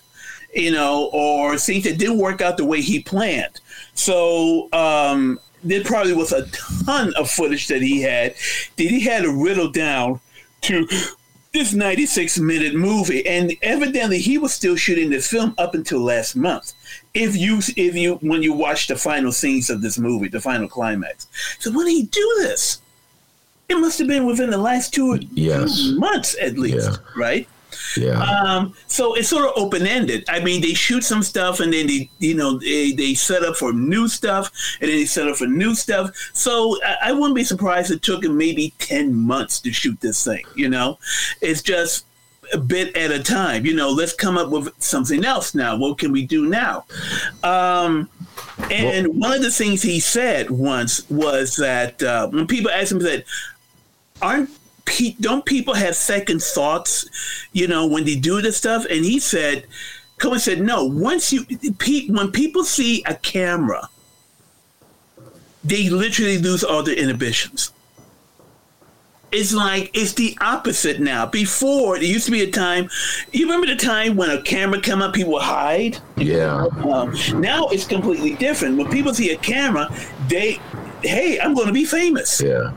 You 0.53 0.71
know, 0.71 1.11
or 1.13 1.59
scenes 1.59 1.83
that 1.83 1.99
didn't 1.99 2.17
work 2.17 2.41
out 2.41 2.57
the 2.57 2.65
way 2.65 2.81
he 2.81 3.03
planned. 3.03 3.61
So 3.93 4.67
um, 4.73 5.39
there 5.63 5.83
probably 5.83 6.13
was 6.13 6.31
a 6.31 6.47
ton 6.47 7.13
of 7.15 7.29
footage 7.29 7.67
that 7.67 7.83
he 7.83 8.01
had 8.01 8.33
that 8.77 8.83
he 8.83 9.01
had 9.01 9.23
to 9.23 9.31
riddle 9.31 9.69
down 9.69 10.19
to 10.61 10.87
this 11.51 11.73
96 11.73 12.39
minute 12.39 12.75
movie 12.75 13.25
and 13.25 13.53
evidently 13.63 14.19
he 14.19 14.37
was 14.37 14.53
still 14.53 14.75
shooting 14.75 15.09
this 15.09 15.27
film 15.27 15.55
up 15.57 15.73
until 15.73 15.99
last 15.99 16.35
month 16.35 16.73
if 17.13 17.35
you 17.35 17.57
if 17.75 17.95
you 17.95 18.15
when 18.15 18.43
you 18.43 18.53
watch 18.53 18.87
the 18.87 18.95
final 18.95 19.31
scenes 19.31 19.69
of 19.69 19.81
this 19.81 19.97
movie 19.97 20.27
the 20.27 20.39
final 20.39 20.67
climax 20.67 21.27
so 21.59 21.71
when 21.71 21.87
did 21.87 21.93
he 21.93 22.03
do 22.03 22.35
this 22.39 22.81
it 23.67 23.79
must 23.79 23.99
have 23.99 24.07
been 24.07 24.25
within 24.25 24.49
the 24.49 24.57
last 24.57 24.93
two, 24.95 25.19
yes. 25.31 25.83
two 25.83 25.99
months 25.99 26.35
at 26.41 26.57
least 26.57 26.89
yeah. 26.89 26.97
right 27.15 27.47
yeah. 27.97 28.21
Um, 28.21 28.73
so 28.87 29.15
it's 29.15 29.29
sort 29.29 29.45
of 29.45 29.53
open 29.55 29.85
ended. 29.85 30.25
I 30.29 30.39
mean, 30.39 30.61
they 30.61 30.73
shoot 30.73 31.03
some 31.03 31.23
stuff 31.23 31.59
and 31.59 31.73
then 31.73 31.87
they, 31.87 32.09
you 32.19 32.35
know, 32.35 32.57
they, 32.57 32.91
they 32.91 33.13
set 33.13 33.43
up 33.43 33.55
for 33.55 33.73
new 33.73 34.07
stuff 34.07 34.51
and 34.81 34.89
then 34.89 34.97
they 34.97 35.05
set 35.05 35.27
up 35.27 35.37
for 35.37 35.47
new 35.47 35.75
stuff. 35.75 36.11
So 36.33 36.77
I, 36.83 37.09
I 37.09 37.11
wouldn't 37.11 37.35
be 37.35 37.43
surprised 37.43 37.91
it 37.91 38.01
took 38.01 38.23
him 38.23 38.37
maybe 38.37 38.73
10 38.79 39.13
months 39.13 39.59
to 39.61 39.71
shoot 39.71 39.99
this 40.01 40.23
thing, 40.23 40.43
you 40.55 40.69
know? 40.69 40.99
It's 41.41 41.61
just 41.61 42.05
a 42.53 42.57
bit 42.57 42.95
at 42.95 43.11
a 43.11 43.21
time. 43.21 43.65
You 43.65 43.75
know, 43.75 43.89
let's 43.89 44.13
come 44.13 44.37
up 44.37 44.49
with 44.49 44.71
something 44.81 45.25
else 45.25 45.53
now. 45.53 45.77
What 45.77 45.97
can 45.97 46.11
we 46.11 46.25
do 46.25 46.47
now? 46.47 46.85
Um, 47.43 48.09
and 48.71 49.07
well, 49.07 49.29
one 49.29 49.33
of 49.33 49.41
the 49.41 49.51
things 49.51 49.81
he 49.81 49.99
said 49.99 50.49
once 50.49 51.09
was 51.09 51.55
that 51.57 52.01
uh, 52.01 52.27
when 52.29 52.47
people 52.47 52.71
asked 52.71 52.91
him 52.91 52.99
that, 52.99 53.25
aren't 54.21 54.49
don't 55.19 55.45
people 55.45 55.73
have 55.73 55.95
second 55.95 56.41
thoughts, 56.41 57.09
you 57.53 57.67
know, 57.67 57.87
when 57.87 58.05
they 58.05 58.15
do 58.15 58.41
this 58.41 58.57
stuff? 58.57 58.85
And 58.89 59.05
he 59.05 59.19
said, 59.19 59.65
Cohen 60.17 60.39
said, 60.39 60.61
no, 60.61 60.85
once 60.85 61.31
you, 61.31 61.45
when 62.09 62.31
people 62.31 62.63
see 62.63 63.03
a 63.05 63.15
camera, 63.15 63.89
they 65.63 65.89
literally 65.89 66.37
lose 66.37 66.63
all 66.63 66.83
their 66.83 66.95
inhibitions. 66.95 67.71
It's 69.31 69.53
like 69.53 69.91
it's 69.93 70.13
the 70.13 70.35
opposite 70.41 70.99
now. 70.99 71.27
Before 71.27 71.97
there 71.97 72.05
used 72.05 72.25
to 72.25 72.31
be 72.31 72.41
a 72.41 72.49
time. 72.49 72.89
You 73.31 73.45
remember 73.45 73.67
the 73.67 73.75
time 73.75 74.15
when 74.15 74.31
a 74.31 74.41
camera 74.41 74.81
come 74.81 75.03
up, 75.03 75.13
people 75.13 75.39
hide. 75.39 75.99
Yeah. 76.17 76.65
Um, 76.83 77.15
now 77.39 77.67
it's 77.67 77.85
completely 77.85 78.35
different. 78.35 78.77
When 78.77 78.89
people 78.89 79.13
see 79.13 79.29
a 79.31 79.37
camera, 79.37 79.87
they, 80.27 80.59
hey, 81.03 81.39
I'm 81.39 81.53
going 81.53 81.67
to 81.67 81.73
be 81.73 81.85
famous. 81.85 82.41
Yeah. 82.41 82.71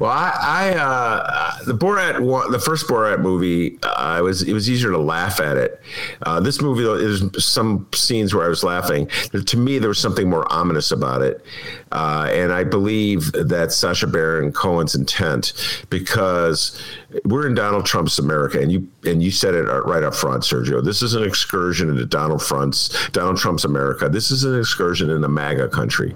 Well, 0.00 0.10
I, 0.10 0.32
I 0.42 0.74
uh, 0.76 1.64
the 1.64 1.74
Borat, 1.74 2.50
the 2.50 2.58
first 2.58 2.86
Borat 2.86 3.20
movie, 3.20 3.78
uh, 3.82 3.94
I 3.96 4.20
was 4.22 4.42
it 4.42 4.52
was 4.52 4.68
easier 4.70 4.90
to 4.90 4.98
laugh 4.98 5.40
at 5.40 5.56
it. 5.56 5.80
Uh, 6.22 6.40
this 6.40 6.60
movie, 6.60 6.82
though, 6.82 6.96
there's 6.98 7.44
some 7.44 7.86
scenes 7.94 8.34
where 8.34 8.44
I 8.44 8.48
was 8.48 8.64
laughing. 8.64 9.08
To 9.32 9.56
me, 9.56 9.78
there 9.78 9.88
was 9.88 9.98
something 9.98 10.28
more 10.28 10.50
ominous 10.52 10.90
about 10.90 11.22
it, 11.22 11.44
uh, 11.92 12.28
and 12.30 12.52
I 12.52 12.64
believe 12.64 13.32
that 13.32 13.72
Sacha 13.72 14.06
Baron 14.06 14.52
Cohen's 14.52 14.94
intent 14.94 15.52
because 15.90 16.80
we're 17.24 17.46
in 17.46 17.54
Donald 17.54 17.86
Trump's 17.86 18.18
America, 18.18 18.60
and 18.60 18.70
you 18.70 18.86
and 19.04 19.22
you 19.22 19.30
said 19.30 19.54
it 19.54 19.62
right 19.62 20.02
up 20.02 20.14
front, 20.14 20.42
Sergio. 20.42 20.84
This 20.84 21.00
is 21.00 21.14
an 21.14 21.22
excursion 21.22 21.88
into 21.88 22.04
Donald 22.04 22.40
Trump's 22.40 23.08
Donald 23.10 23.38
Trump's 23.38 23.64
America. 23.64 24.08
This 24.08 24.30
is 24.30 24.44
an 24.44 24.58
excursion 24.58 25.08
in 25.08 25.16
into 25.16 25.28
MAGA 25.28 25.68
country, 25.68 26.14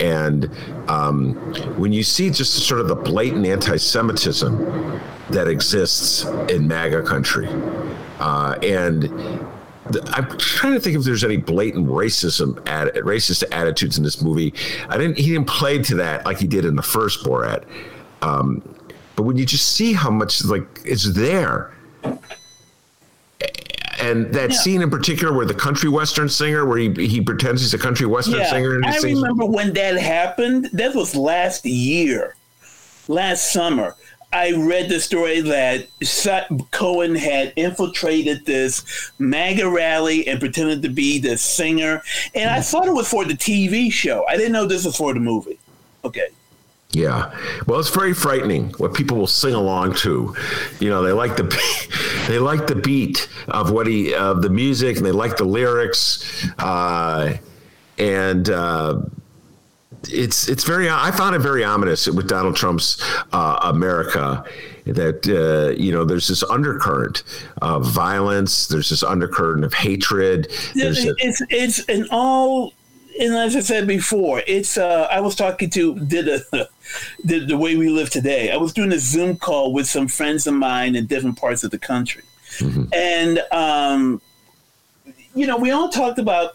and 0.00 0.50
um, 0.88 1.34
when 1.78 1.92
you 1.92 2.02
see 2.02 2.30
just 2.30 2.66
sort 2.66 2.80
of 2.80 2.88
the 2.88 2.94
blatant 2.94 3.46
anti-Semitism 3.46 5.00
that 5.30 5.48
exists 5.48 6.24
in 6.48 6.66
MAGA 6.66 7.02
country, 7.02 7.48
uh, 8.18 8.58
and 8.62 9.04
I'm 10.14 10.38
trying 10.38 10.72
to 10.72 10.80
think 10.80 10.96
if 10.96 11.04
there's 11.04 11.24
any 11.24 11.36
blatant 11.36 11.88
racism, 11.88 12.54
racist 12.64 13.44
attitudes 13.52 13.98
in 13.98 14.04
this 14.04 14.22
movie. 14.22 14.54
I 14.88 14.96
didn't. 14.96 15.18
He 15.18 15.32
didn't 15.32 15.48
play 15.48 15.82
to 15.82 15.94
that 15.96 16.24
like 16.24 16.38
he 16.38 16.46
did 16.46 16.64
in 16.64 16.76
the 16.76 16.82
first 16.82 17.22
Borat. 17.22 17.64
Um, 18.22 18.62
but 19.22 19.28
when 19.28 19.36
you 19.36 19.46
just 19.46 19.76
see 19.76 19.92
how 19.92 20.10
much 20.10 20.44
like 20.44 20.66
is 20.84 21.14
there, 21.14 21.72
and 24.00 24.34
that 24.34 24.50
yeah. 24.50 24.56
scene 24.56 24.82
in 24.82 24.90
particular 24.90 25.32
where 25.32 25.46
the 25.46 25.54
country 25.54 25.88
western 25.88 26.28
singer 26.28 26.66
where 26.66 26.78
he, 26.78 26.92
he 27.06 27.20
pretends 27.20 27.62
he's 27.62 27.72
a 27.72 27.78
country 27.78 28.04
western 28.04 28.40
yeah. 28.40 28.50
singer 28.50 28.74
and 28.74 28.84
i 28.84 28.90
sings- 28.98 29.20
remember 29.20 29.46
when 29.46 29.72
that 29.74 29.96
happened. 29.96 30.68
That 30.72 30.96
was 30.96 31.14
last 31.14 31.64
year 31.64 32.34
last 33.06 33.52
summer. 33.52 33.94
I 34.32 34.50
read 34.52 34.88
the 34.88 34.98
story 34.98 35.40
that 35.42 35.86
cohen 36.72 37.14
had 37.14 37.52
infiltrated 37.54 38.44
this 38.44 39.12
maga 39.20 39.70
rally 39.70 40.26
and 40.26 40.40
pretended 40.40 40.82
to 40.82 40.88
be 40.88 41.20
the 41.20 41.36
singer 41.36 42.02
and 42.34 42.50
i 42.50 42.54
mm-hmm. 42.54 42.62
thought 42.62 42.88
it 42.88 42.94
was 42.94 43.08
for 43.08 43.24
the 43.24 43.34
tv 43.34 43.92
show. 43.92 44.26
I 44.26 44.36
didn't 44.36 44.52
know 44.52 44.66
this 44.66 44.84
was 44.84 44.96
for 44.96 45.14
the 45.14 45.20
movie. 45.20 45.60
Okay 46.04 46.30
yeah, 46.92 47.34
well, 47.66 47.80
it's 47.80 47.88
very 47.88 48.12
frightening 48.12 48.70
what 48.72 48.92
people 48.92 49.16
will 49.16 49.26
sing 49.26 49.54
along 49.54 49.94
to. 49.96 50.36
You 50.78 50.90
know, 50.90 51.02
they 51.02 51.12
like 51.12 51.36
the 51.36 51.44
they 52.28 52.38
like 52.38 52.66
the 52.66 52.74
beat 52.74 53.28
of 53.48 53.70
what 53.70 53.86
he 53.86 54.14
of 54.14 54.42
the 54.42 54.50
music, 54.50 54.98
and 54.98 55.06
they 55.06 55.12
like 55.12 55.38
the 55.38 55.44
lyrics, 55.44 56.46
uh, 56.58 57.38
and 57.96 58.50
uh, 58.50 59.00
it's 60.10 60.48
it's 60.48 60.64
very. 60.64 60.90
I 60.90 61.10
found 61.12 61.34
it 61.34 61.38
very 61.38 61.64
ominous 61.64 62.06
with 62.08 62.28
Donald 62.28 62.56
Trump's 62.56 63.02
uh, 63.32 63.58
America 63.62 64.44
that 64.84 65.26
uh, 65.28 65.74
you 65.80 65.92
know 65.92 66.04
there's 66.04 66.28
this 66.28 66.42
undercurrent 66.42 67.22
of 67.62 67.86
violence. 67.86 68.66
There's 68.68 68.90
this 68.90 69.02
undercurrent 69.02 69.64
of 69.64 69.72
hatred. 69.72 70.52
There's 70.74 71.06
it's 71.06 71.40
a, 71.40 71.46
it's 71.48 71.88
an 71.88 72.06
all 72.10 72.74
and 73.20 73.34
as 73.34 73.56
I 73.56 73.60
said 73.60 73.86
before, 73.86 74.42
it's 74.46 74.76
uh, 74.78 75.08
I 75.10 75.20
was 75.20 75.34
talking 75.34 75.70
to 75.70 75.94
did 75.98 76.28
a 76.28 76.68
did 77.24 77.48
the 77.48 77.58
way 77.58 77.76
we 77.76 77.88
live 77.88 78.10
today. 78.10 78.50
I 78.50 78.56
was 78.56 78.72
doing 78.72 78.92
a 78.92 78.98
Zoom 78.98 79.36
call 79.36 79.72
with 79.72 79.86
some 79.86 80.08
friends 80.08 80.46
of 80.46 80.54
mine 80.54 80.96
in 80.96 81.06
different 81.06 81.38
parts 81.38 81.64
of 81.64 81.70
the 81.70 81.78
country, 81.78 82.24
mm-hmm. 82.58 82.84
and 82.92 83.38
um, 83.50 84.20
you 85.34 85.46
know, 85.46 85.56
we 85.56 85.70
all 85.70 85.88
talked 85.88 86.18
about 86.18 86.52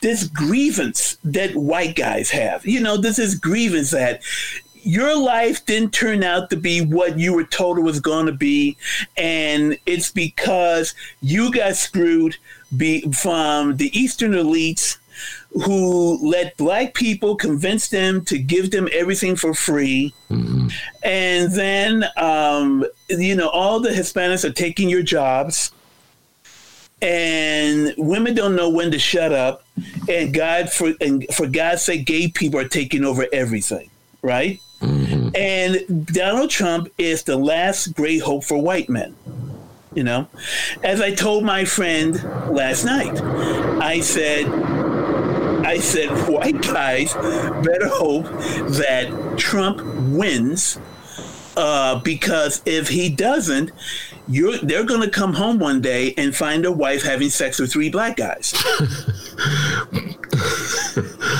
this 0.00 0.24
grievance 0.24 1.18
that 1.24 1.54
white 1.56 1.96
guys 1.96 2.30
have. 2.30 2.64
You 2.66 2.80
know, 2.80 2.96
this 2.96 3.18
is 3.18 3.34
grievance 3.34 3.90
that 3.90 4.22
your 4.74 5.18
life 5.18 5.64
didn't 5.66 5.92
turn 5.92 6.22
out 6.22 6.50
to 6.50 6.56
be 6.56 6.80
what 6.80 7.18
you 7.18 7.34
were 7.34 7.44
told 7.44 7.78
it 7.78 7.82
was 7.82 8.00
going 8.00 8.26
to 8.26 8.32
be, 8.32 8.76
and 9.16 9.78
it's 9.86 10.10
because 10.10 10.94
you 11.20 11.52
got 11.52 11.76
screwed 11.76 12.36
be, 12.76 13.00
from 13.12 13.76
the 13.76 13.96
Eastern 13.98 14.32
elites 14.32 14.98
who 15.50 16.18
let 16.28 16.56
black 16.56 16.94
people 16.94 17.36
convince 17.36 17.88
them 17.88 18.24
to 18.26 18.38
give 18.38 18.70
them 18.70 18.88
everything 18.92 19.36
for 19.36 19.54
free. 19.54 20.14
Mm-hmm. 20.30 20.68
And 21.02 21.52
then, 21.52 22.04
um, 22.16 22.84
you 23.08 23.34
know, 23.34 23.48
all 23.48 23.80
the 23.80 23.90
Hispanics 23.90 24.44
are 24.44 24.52
taking 24.52 24.88
your 24.88 25.02
jobs. 25.02 25.72
And 27.00 27.94
women 27.96 28.34
don't 28.34 28.56
know 28.56 28.68
when 28.70 28.90
to 28.90 28.98
shut 28.98 29.32
up. 29.32 29.64
And 30.08 30.34
God, 30.34 30.70
for 30.70 30.94
and 31.00 31.24
for 31.32 31.46
God's 31.46 31.82
sake, 31.82 32.06
gay 32.06 32.28
people 32.28 32.58
are 32.58 32.68
taking 32.68 33.04
over 33.04 33.26
everything, 33.32 33.88
right? 34.20 34.60
Mm-hmm. 34.80 35.28
And 35.34 36.06
Donald 36.06 36.50
Trump 36.50 36.88
is 36.98 37.22
the 37.22 37.36
last 37.36 37.94
great 37.94 38.22
hope 38.22 38.44
for 38.44 38.60
white 38.60 38.88
men. 38.88 39.14
You 39.94 40.04
know, 40.04 40.28
as 40.84 41.00
I 41.00 41.14
told 41.14 41.44
my 41.44 41.64
friend 41.64 42.22
last 42.52 42.84
night, 42.84 43.20
I 43.80 44.00
said, 44.00 44.46
I 45.68 45.80
said, 45.80 46.08
white 46.26 46.62
guys 46.62 47.12
better 47.12 47.88
hope 47.88 48.24
that 48.24 49.34
Trump 49.36 49.82
wins 50.16 50.78
uh, 51.58 52.00
because 52.00 52.62
if 52.64 52.88
he 52.88 53.10
doesn't, 53.10 53.72
you're, 54.28 54.56
they're 54.58 54.84
going 54.84 55.02
to 55.02 55.10
come 55.10 55.34
home 55.34 55.58
one 55.58 55.82
day 55.82 56.14
and 56.16 56.34
find 56.34 56.64
a 56.64 56.72
wife 56.72 57.02
having 57.02 57.28
sex 57.28 57.58
with 57.58 57.70
three 57.70 57.90
black 57.90 58.16
guys. 58.16 58.54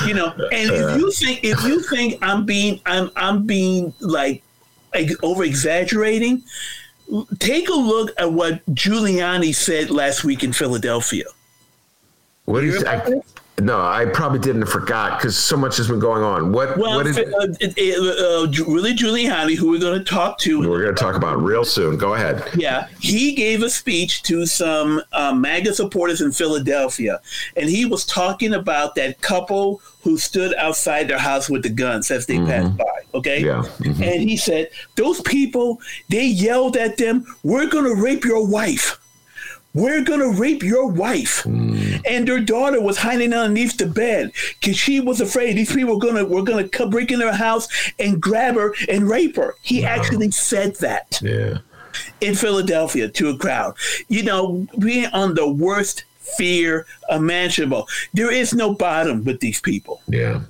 you 0.05 0.13
know, 0.13 0.31
and 0.51 0.69
if 0.73 0.99
you 0.99 1.11
think 1.11 1.43
if 1.43 1.63
you 1.63 1.81
think 1.81 2.19
I'm 2.21 2.45
being 2.45 2.81
I'm 2.85 3.09
I'm 3.15 3.47
being 3.47 3.95
like 3.99 4.43
over 5.23 5.43
exaggerating, 5.43 6.43
take 7.39 7.69
a 7.69 7.73
look 7.73 8.11
at 8.19 8.31
what 8.31 8.63
Giuliani 8.75 9.55
said 9.55 9.89
last 9.89 10.23
week 10.23 10.43
in 10.43 10.53
Philadelphia. 10.53 11.25
What 12.45 12.63
is 12.63 12.83
I, 12.83 13.21
no, 13.61 13.79
I 13.79 14.05
probably 14.05 14.39
didn't 14.39 14.65
forgot 14.65 15.19
because 15.19 15.37
so 15.37 15.57
much 15.57 15.77
has 15.77 15.87
been 15.87 15.99
going 15.99 16.23
on. 16.23 16.51
What? 16.51 16.77
Well, 16.77 16.95
what 16.95 17.07
is, 17.07 17.17
uh, 17.17 17.23
it, 17.59 17.97
uh, 17.99 18.63
Rudy 18.65 18.93
Giuliani, 18.93 19.55
who 19.55 19.69
we're 19.69 19.79
going 19.79 19.99
to 19.99 20.05
talk 20.05 20.37
to, 20.39 20.59
we're 20.59 20.83
going 20.83 20.95
to 20.95 21.01
talk 21.01 21.15
about 21.15 21.41
real 21.41 21.65
soon. 21.65 21.97
Go 21.97 22.13
ahead. 22.13 22.43
Yeah, 22.55 22.87
he 22.99 23.33
gave 23.33 23.63
a 23.63 23.69
speech 23.69 24.23
to 24.23 24.45
some 24.45 25.01
uh, 25.13 25.33
MAGA 25.33 25.73
supporters 25.73 26.21
in 26.21 26.31
Philadelphia, 26.31 27.19
and 27.55 27.69
he 27.69 27.85
was 27.85 28.05
talking 28.05 28.53
about 28.53 28.95
that 28.95 29.21
couple 29.21 29.81
who 30.01 30.17
stood 30.17 30.53
outside 30.55 31.07
their 31.07 31.19
house 31.19 31.49
with 31.49 31.63
the 31.63 31.69
guns 31.69 32.09
as 32.11 32.25
they 32.25 32.37
mm-hmm. 32.37 32.47
passed 32.47 32.77
by. 32.77 32.85
Okay, 33.13 33.43
yeah, 33.43 33.63
mm-hmm. 33.79 34.03
and 34.03 34.21
he 34.21 34.37
said 34.37 34.69
those 34.95 35.21
people 35.21 35.81
they 36.09 36.25
yelled 36.25 36.77
at 36.77 36.97
them, 36.97 37.25
"We're 37.43 37.67
going 37.67 37.85
to 37.85 38.01
rape 38.01 38.23
your 38.25 38.45
wife." 38.45 38.99
We're 39.73 40.03
gonna 40.03 40.29
rape 40.29 40.63
your 40.63 40.87
wife, 40.87 41.43
mm. 41.43 42.01
and 42.09 42.27
her 42.27 42.39
daughter 42.39 42.81
was 42.81 42.97
hiding 42.97 43.33
underneath 43.33 43.77
the 43.77 43.85
bed 43.85 44.31
because 44.59 44.77
she 44.77 44.99
was 44.99 45.21
afraid 45.21 45.57
these 45.57 45.73
people 45.73 45.93
were 45.93 45.99
gonna 45.99 46.25
were 46.25 46.41
gonna 46.41 46.67
come 46.67 46.89
break 46.89 47.11
in 47.11 47.21
her 47.21 47.31
house 47.31 47.67
and 47.99 48.19
grab 48.19 48.55
her 48.55 48.73
and 48.87 49.07
rape 49.07 49.35
her. 49.35 49.55
He 49.61 49.83
wow. 49.83 49.89
actually 49.89 50.31
said 50.31 50.75
that. 50.77 51.19
Yeah. 51.21 51.59
In 52.21 52.35
Philadelphia 52.35 53.09
to 53.09 53.29
a 53.29 53.37
crowd, 53.37 53.75
you 54.07 54.23
know, 54.23 54.67
being 54.77 55.07
on 55.07 55.35
the 55.35 55.49
worst 55.49 56.05
fear 56.37 56.85
imaginable. 57.09 57.87
There 58.13 58.31
is 58.31 58.53
no 58.53 58.73
bottom 58.73 59.23
with 59.23 59.39
these 59.39 59.59
people. 59.59 60.01
Yeah. 60.07 60.41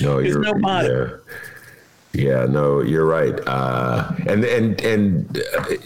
No, 0.00 0.22
There's 0.22 0.36
no 0.36 0.54
bottom. 0.54 0.90
Yeah. 0.90 1.16
Yeah, 2.14 2.46
no, 2.46 2.80
you're 2.80 3.06
right. 3.06 3.38
Uh, 3.46 4.12
and 4.26 4.44
and 4.44 4.80
and 4.82 5.42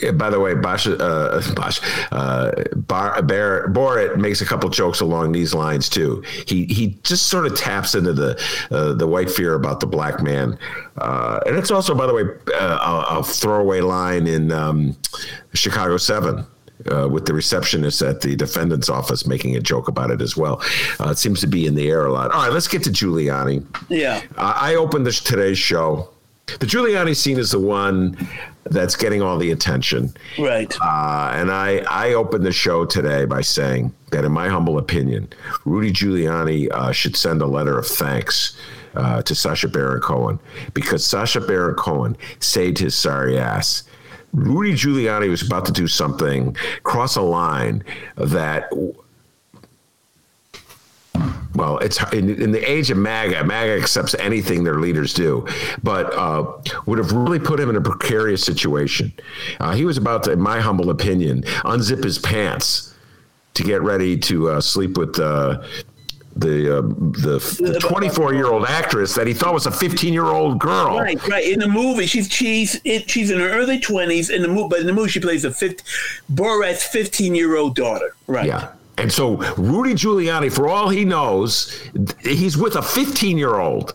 uh, 0.06 0.12
by 0.12 0.28
the 0.28 0.38
way, 0.38 0.54
Bosch, 0.54 0.86
uh, 0.86 1.42
Bosch, 1.54 1.80
uh, 2.12 2.52
Bar, 2.76 3.22
Bear, 3.22 3.68
Borat 3.68 4.18
makes 4.18 4.42
a 4.42 4.44
couple 4.44 4.68
jokes 4.68 5.00
along 5.00 5.32
these 5.32 5.54
lines 5.54 5.88
too. 5.88 6.22
He 6.46 6.66
he 6.66 6.98
just 7.02 7.28
sort 7.28 7.46
of 7.46 7.56
taps 7.56 7.94
into 7.94 8.12
the 8.12 8.38
uh, 8.70 8.92
the 8.92 9.06
white 9.06 9.30
fear 9.30 9.54
about 9.54 9.80
the 9.80 9.86
black 9.86 10.22
man, 10.22 10.58
uh, 10.98 11.40
and 11.46 11.56
it's 11.56 11.70
also, 11.70 11.94
by 11.94 12.06
the 12.06 12.12
way, 12.12 12.24
uh, 12.54 13.04
a, 13.10 13.20
a 13.20 13.24
throwaway 13.24 13.80
line 13.80 14.26
in 14.26 14.52
um, 14.52 14.96
Chicago 15.54 15.96
Seven. 15.96 16.46
Uh, 16.92 17.08
with 17.08 17.26
the 17.26 17.34
receptionist 17.34 18.02
at 18.02 18.20
the 18.20 18.36
defendant's 18.36 18.88
office 18.88 19.26
making 19.26 19.56
a 19.56 19.60
joke 19.60 19.88
about 19.88 20.12
it 20.12 20.22
as 20.22 20.36
well. 20.36 20.62
Uh, 21.00 21.10
it 21.10 21.18
seems 21.18 21.40
to 21.40 21.48
be 21.48 21.66
in 21.66 21.74
the 21.74 21.88
air 21.90 22.06
a 22.06 22.12
lot. 22.12 22.30
All 22.30 22.44
right, 22.44 22.52
let's 22.52 22.68
get 22.68 22.84
to 22.84 22.90
Giuliani. 22.90 23.66
Yeah. 23.88 24.22
Uh, 24.36 24.52
I 24.54 24.76
opened 24.76 25.04
this 25.04 25.18
today's 25.20 25.58
show 25.58 26.08
the 26.60 26.66
Giuliani 26.66 27.16
scene 27.16 27.38
is 27.38 27.50
the 27.50 27.60
one 27.60 28.16
that's 28.64 28.96
getting 28.96 29.22
all 29.22 29.38
the 29.38 29.50
attention. 29.50 30.12
Right. 30.38 30.74
Uh, 30.80 31.32
and 31.34 31.50
I, 31.50 31.78
I 31.88 32.14
opened 32.14 32.44
the 32.44 32.52
show 32.52 32.84
today 32.84 33.24
by 33.24 33.40
saying 33.40 33.92
that, 34.10 34.24
in 34.24 34.32
my 34.32 34.48
humble 34.48 34.78
opinion, 34.78 35.28
Rudy 35.64 35.92
Giuliani 35.92 36.70
uh, 36.70 36.92
should 36.92 37.16
send 37.16 37.42
a 37.42 37.46
letter 37.46 37.78
of 37.78 37.86
thanks 37.86 38.56
uh, 38.94 39.22
to 39.22 39.34
Sacha 39.34 39.68
Baron 39.68 40.00
Cohen 40.00 40.38
because 40.74 41.04
Sacha 41.04 41.40
Baron 41.40 41.76
Cohen 41.76 42.16
saved 42.40 42.78
his 42.78 42.94
sorry 42.94 43.38
ass. 43.38 43.84
Rudy 44.34 44.74
Giuliani 44.74 45.30
was 45.30 45.42
about 45.42 45.64
to 45.66 45.72
do 45.72 45.86
something, 45.86 46.54
cross 46.82 47.16
a 47.16 47.22
line 47.22 47.82
that 48.16 48.70
well, 51.54 51.78
it's 51.78 52.00
in, 52.12 52.40
in, 52.40 52.52
the 52.52 52.70
age 52.70 52.90
of 52.90 52.98
MAGA, 52.98 53.44
MAGA 53.44 53.80
accepts 53.80 54.14
anything 54.14 54.64
their 54.64 54.80
leaders 54.80 55.12
do, 55.12 55.46
but 55.82 56.12
uh, 56.14 56.44
would 56.86 56.98
have 56.98 57.12
really 57.12 57.38
put 57.38 57.58
him 57.58 57.70
in 57.70 57.76
a 57.76 57.80
precarious 57.80 58.42
situation. 58.42 59.12
Uh, 59.60 59.74
he 59.74 59.84
was 59.84 59.96
about 59.96 60.24
to, 60.24 60.32
in 60.32 60.40
my 60.40 60.60
humble 60.60 60.90
opinion, 60.90 61.42
unzip 61.64 62.02
his 62.04 62.18
pants 62.18 62.94
to 63.54 63.62
get 63.62 63.82
ready 63.82 64.16
to 64.16 64.50
uh, 64.50 64.60
sleep 64.60 64.96
with 64.96 65.18
uh, 65.18 65.62
the 66.36 66.78
uh, 66.78 66.82
the 66.82 67.78
24 67.80 68.34
year 68.34 68.46
old 68.46 68.64
actress 68.66 69.14
that 69.14 69.26
he 69.26 69.34
thought 69.34 69.52
was 69.52 69.66
a 69.66 69.70
15 69.70 70.12
year 70.12 70.26
old 70.26 70.58
girl. 70.60 70.98
Right, 70.98 71.28
right. 71.28 71.44
In 71.44 71.58
the 71.58 71.68
movie, 71.68 72.06
she's 72.06 72.32
she's 72.32 72.80
it, 72.84 73.10
she's 73.10 73.30
in 73.30 73.40
her 73.40 73.50
early 73.50 73.80
20s. 73.80 74.30
In 74.30 74.42
the 74.42 74.48
movie, 74.48 74.68
but 74.70 74.80
in 74.80 74.86
the 74.86 74.92
movie, 74.92 75.10
she 75.10 75.20
plays 75.20 75.44
a 75.44 75.52
50, 75.52 75.82
Borat's 76.32 76.84
15 76.84 77.34
year 77.34 77.56
old 77.56 77.74
daughter. 77.74 78.14
Right. 78.26 78.46
Yeah. 78.46 78.72
And 78.98 79.12
so 79.12 79.36
Rudy 79.56 79.94
Giuliani, 79.94 80.52
for 80.52 80.68
all 80.68 80.88
he 80.88 81.04
knows, 81.04 81.80
he's 82.20 82.56
with 82.56 82.76
a 82.76 82.82
15 82.82 83.38
year 83.38 83.56
old. 83.56 83.94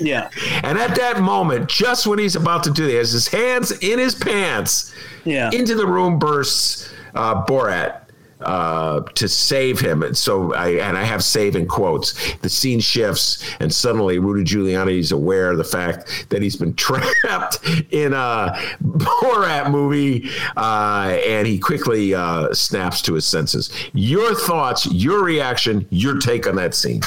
Yeah. 0.00 0.30
and 0.62 0.78
at 0.78 0.94
that 0.96 1.20
moment, 1.20 1.68
just 1.68 2.06
when 2.06 2.18
he's 2.18 2.36
about 2.36 2.62
to 2.64 2.70
do 2.70 2.86
this, 2.86 3.12
his 3.12 3.28
hands 3.28 3.72
in 3.72 3.98
his 3.98 4.14
pants, 4.14 4.94
yeah. 5.24 5.50
into 5.52 5.74
the 5.74 5.86
room 5.86 6.18
bursts 6.18 6.92
uh, 7.14 7.44
Borat 7.46 8.01
uh, 8.44 9.00
to 9.00 9.28
save 9.28 9.80
him. 9.80 10.02
And 10.02 10.16
so 10.16 10.54
I 10.54 10.70
and 10.70 10.96
I 10.96 11.04
have 11.04 11.22
save 11.22 11.56
in 11.56 11.66
quotes. 11.66 12.14
The 12.38 12.48
scene 12.48 12.80
shifts, 12.80 13.42
and 13.60 13.72
suddenly 13.72 14.18
Rudy 14.18 14.44
Giuliani 14.44 14.98
is 14.98 15.12
aware 15.12 15.50
of 15.50 15.58
the 15.58 15.64
fact 15.64 16.26
that 16.30 16.42
he's 16.42 16.56
been 16.56 16.74
trapped 16.76 17.58
in 17.90 18.12
a 18.12 18.54
Borat 18.82 19.70
movie, 19.70 20.30
uh, 20.56 21.18
and 21.26 21.46
he 21.46 21.58
quickly 21.58 22.14
uh, 22.14 22.52
snaps 22.52 23.02
to 23.02 23.14
his 23.14 23.26
senses. 23.26 23.70
Your 23.92 24.34
thoughts, 24.34 24.86
your 24.86 25.22
reaction, 25.22 25.86
your 25.90 26.18
take 26.18 26.46
on 26.46 26.56
that 26.56 26.74
scene. 26.74 27.02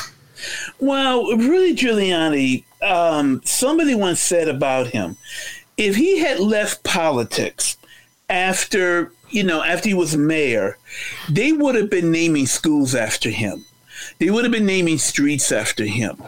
Well, 0.79 1.35
Rudy 1.37 1.75
Giuliani, 1.75 2.63
um, 2.81 3.41
somebody 3.43 3.95
once 3.95 4.19
said 4.19 4.47
about 4.47 4.87
him, 4.87 5.17
if 5.77 5.95
he 5.95 6.19
had 6.19 6.39
left 6.39 6.83
politics 6.83 7.77
after 8.29 9.11
you 9.29 9.43
know, 9.43 9.63
after 9.63 9.89
he 9.89 9.93
was 9.95 10.15
mayor, 10.15 10.77
they 11.29 11.51
would 11.51 11.75
have 11.75 11.89
been 11.89 12.11
naming 12.11 12.45
schools 12.45 12.95
after 12.95 13.29
him. 13.29 13.65
They 14.19 14.29
would 14.29 14.45
have 14.45 14.51
been 14.51 14.65
naming 14.65 14.97
streets 14.97 15.51
after 15.51 15.85
him, 15.85 16.21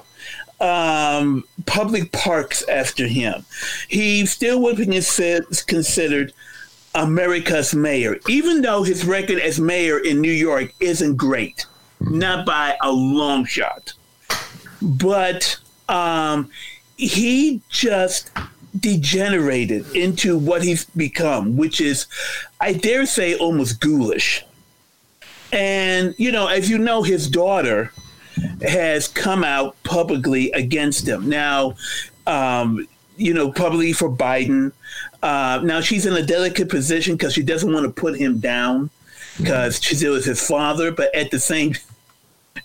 um, 0.59 1.43
public 1.65 2.11
parks 2.11 2.63
after 2.67 3.07
him. 3.07 3.45
He 3.87 4.25
still 4.25 4.61
would 4.61 4.77
have 4.77 4.87
been 4.87 5.43
considered 5.67 6.33
America's 6.95 7.75
mayor, 7.75 8.17
even 8.27 8.61
though 8.61 8.83
his 8.83 9.05
record 9.05 9.39
as 9.39 9.59
mayor 9.59 9.99
in 9.99 10.21
New 10.21 10.31
York 10.31 10.73
isn't 10.79 11.15
great, 11.15 11.65
not 11.99 12.45
by 12.45 12.75
a 12.81 12.91
long 12.91 13.45
shot. 13.45 13.93
But 14.81 15.57
um, 15.89 16.49
he 16.95 17.61
just 17.69 18.31
degenerated 18.79 19.95
into 19.95 20.37
what 20.37 20.63
he's 20.63 20.85
become, 20.85 21.57
which 21.57 21.81
is, 21.81 22.07
I 22.59 22.73
dare 22.73 23.05
say, 23.05 23.35
almost 23.37 23.79
ghoulish. 23.79 24.43
And, 25.51 26.13
you 26.17 26.31
know, 26.31 26.47
as 26.47 26.69
you 26.69 26.77
know, 26.77 27.03
his 27.03 27.29
daughter 27.29 27.91
has 28.61 29.07
come 29.07 29.43
out 29.43 29.75
publicly 29.83 30.51
against 30.51 31.07
him. 31.07 31.29
Now, 31.29 31.75
um, 32.25 32.87
you 33.15 33.33
know, 33.33 33.51
publicly 33.51 33.93
for 33.93 34.09
Biden. 34.09 34.71
Uh, 35.23 35.61
now 35.63 35.81
she's 35.81 36.05
in 36.05 36.13
a 36.13 36.21
delicate 36.21 36.69
position 36.69 37.15
because 37.15 37.33
she 37.33 37.43
doesn't 37.43 37.71
want 37.71 37.85
to 37.85 37.91
put 37.91 38.17
him 38.17 38.39
down 38.39 38.89
because 39.37 39.79
mm-hmm. 39.79 39.97
she 39.97 40.07
was 40.07 40.25
his 40.25 40.45
father, 40.45 40.91
but 40.91 41.13
at 41.15 41.31
the 41.31 41.39
same 41.39 41.73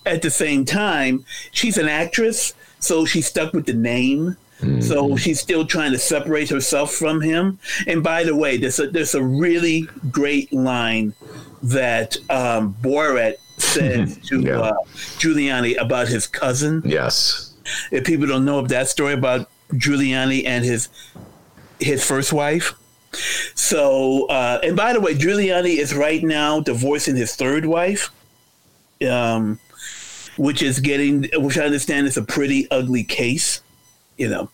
at 0.07 0.23
the 0.23 0.31
same 0.31 0.65
time, 0.65 1.25
she's 1.53 1.77
an 1.77 1.89
actress, 1.89 2.55
so 2.81 3.05
she's 3.05 3.27
stuck 3.27 3.53
with 3.53 3.67
the 3.67 3.75
name. 3.75 4.37
Mm-hmm. 4.63 4.81
So 4.81 5.17
she's 5.17 5.41
still 5.41 5.67
trying 5.67 5.91
to 5.93 5.99
separate 5.99 6.49
herself 6.49 6.93
from 6.93 7.21
him. 7.21 7.59
And 7.87 8.03
by 8.03 8.23
the 8.23 8.37
way, 8.37 8.57
there's 8.57 8.79
a, 8.79 8.87
there's 8.87 9.15
a 9.15 9.23
really 9.23 9.89
great 10.11 10.53
line 10.53 11.15
that 11.65 12.17
um, 12.31 12.77
Borat 12.81 13.35
says 13.59 14.19
to 14.29 14.41
yeah. 14.41 14.61
uh, 14.61 14.77
Giuliani 15.19 15.81
about 15.81 16.09
his 16.09 16.27
cousin. 16.27 16.83
Yes. 16.85 17.55
If 17.91 18.05
people 18.05 18.27
don't 18.27 18.45
know 18.45 18.59
of 18.59 18.69
that 18.69 18.89
story 18.89 19.15
about 19.15 19.49
Giuliani 19.73 20.47
and 20.47 20.65
his 20.65 20.89
his 21.81 22.05
first 22.05 22.33
wife. 22.33 22.75
So, 23.55 24.27
uh, 24.27 24.61
and 24.63 24.77
by 24.77 24.93
the 24.93 25.01
way, 25.01 25.15
Giuliani 25.15 25.77
is 25.77 25.95
right 25.95 26.23
now 26.23 26.61
divorcing 26.61 27.17
his 27.17 27.35
third 27.35 27.67
wife, 27.67 28.11
um, 29.09 29.59
which 30.37 30.63
is 30.63 30.79
getting, 30.79 31.29
which 31.35 31.59
I 31.59 31.65
understand 31.65 32.07
is 32.07 32.17
a 32.17 32.23
pretty 32.23 32.71
ugly 32.71 33.05
case 33.05 33.61
you 34.17 34.29
know. 34.29 34.51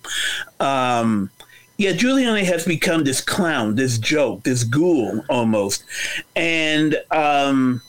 Um, 0.61 1.31
yeah, 1.79 1.93
Giuliani 1.93 2.45
has 2.45 2.65
become 2.65 3.05
this 3.05 3.21
clown, 3.21 3.77
this 3.77 3.99
joke, 3.99 4.43
this 4.43 4.65
ghoul 4.65 5.25
almost, 5.29 5.85
and 6.35 7.01
um, 7.13 7.81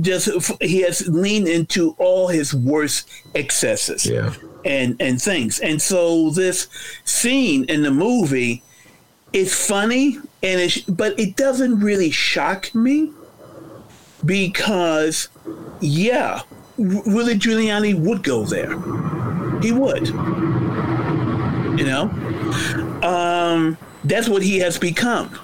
just 0.00 0.28
he 0.60 0.80
has 0.80 1.06
leaned 1.06 1.46
into 1.46 1.94
all 1.98 2.26
his 2.28 2.52
worst 2.52 3.08
excesses 3.36 4.06
yeah. 4.06 4.34
and 4.64 4.96
and 5.00 5.22
things. 5.22 5.60
And 5.60 5.80
so 5.80 6.30
this 6.30 6.66
scene 7.04 7.64
in 7.68 7.82
the 7.82 7.92
movie 7.92 8.64
is 9.32 9.54
funny, 9.54 10.16
and 10.42 10.60
it's, 10.60 10.80
but 10.80 11.18
it 11.20 11.36
doesn't 11.36 11.78
really 11.80 12.10
shock 12.10 12.74
me 12.74 13.12
because, 14.24 15.28
yeah, 15.80 16.42
Willie 16.76 17.38
Giuliani 17.38 17.98
would 17.98 18.24
go 18.24 18.44
there 18.44 18.74
he 19.62 19.72
would. 19.72 20.08
You 21.78 21.84
know, 21.84 22.10
um, 23.02 23.76
that's 24.04 24.28
what 24.28 24.42
he 24.42 24.58
has 24.58 24.78
become, 24.78 25.38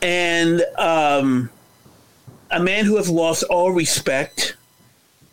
and 0.00 0.62
um, 0.78 1.50
a 2.50 2.60
man 2.60 2.86
who 2.86 2.96
has 2.96 3.10
lost 3.10 3.42
all 3.44 3.70
respect 3.72 4.56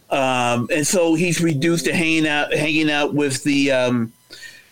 um, 0.09 0.69
and 0.71 0.87
so 0.87 1.15
he's 1.15 1.41
reduced 1.41 1.85
to 1.85 1.93
hanging 1.93 2.27
out 2.27 2.53
hanging 2.53 2.89
out 2.89 3.13
with 3.13 3.43
the 3.43 3.71
um, 3.71 4.13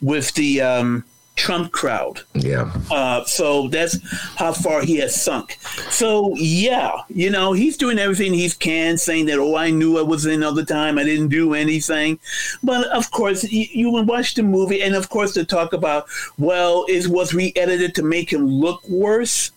with 0.01 0.33
the 0.33 0.61
um, 0.61 1.03
Trump 1.35 1.71
crowd. 1.71 2.21
Yeah. 2.33 2.71
Uh, 2.89 3.23
so 3.25 3.67
that's 3.67 3.97
how 4.37 4.53
far 4.53 4.81
he 4.81 4.97
has 4.97 5.19
sunk. 5.21 5.57
So 5.89 6.33
yeah, 6.35 7.01
you 7.09 7.29
know, 7.29 7.53
he's 7.53 7.77
doing 7.77 7.99
everything 7.99 8.33
he 8.33 8.49
can, 8.49 8.97
saying 8.97 9.25
that, 9.27 9.37
oh, 9.39 9.55
I 9.55 9.69
knew 9.69 9.97
I 9.97 10.01
was 10.01 10.25
in 10.25 10.43
all 10.43 10.53
the 10.53 10.65
time. 10.65 10.97
I 10.97 11.03
didn't 11.03 11.29
do 11.29 11.53
anything. 11.53 12.19
But 12.63 12.87
of 12.87 13.11
course, 13.11 13.43
you, 13.43 13.65
you 13.71 13.91
watch 13.91 14.35
the 14.35 14.43
movie, 14.43 14.81
and 14.81 14.95
of 14.95 15.09
course, 15.09 15.33
to 15.33 15.45
talk 15.45 15.73
about, 15.73 16.07
well, 16.37 16.85
it 16.87 17.07
was 17.07 17.33
re-edited 17.33 17.95
to 17.95 18.03
make 18.03 18.31
him 18.31 18.45
look 18.47 18.87
worse. 18.87 19.51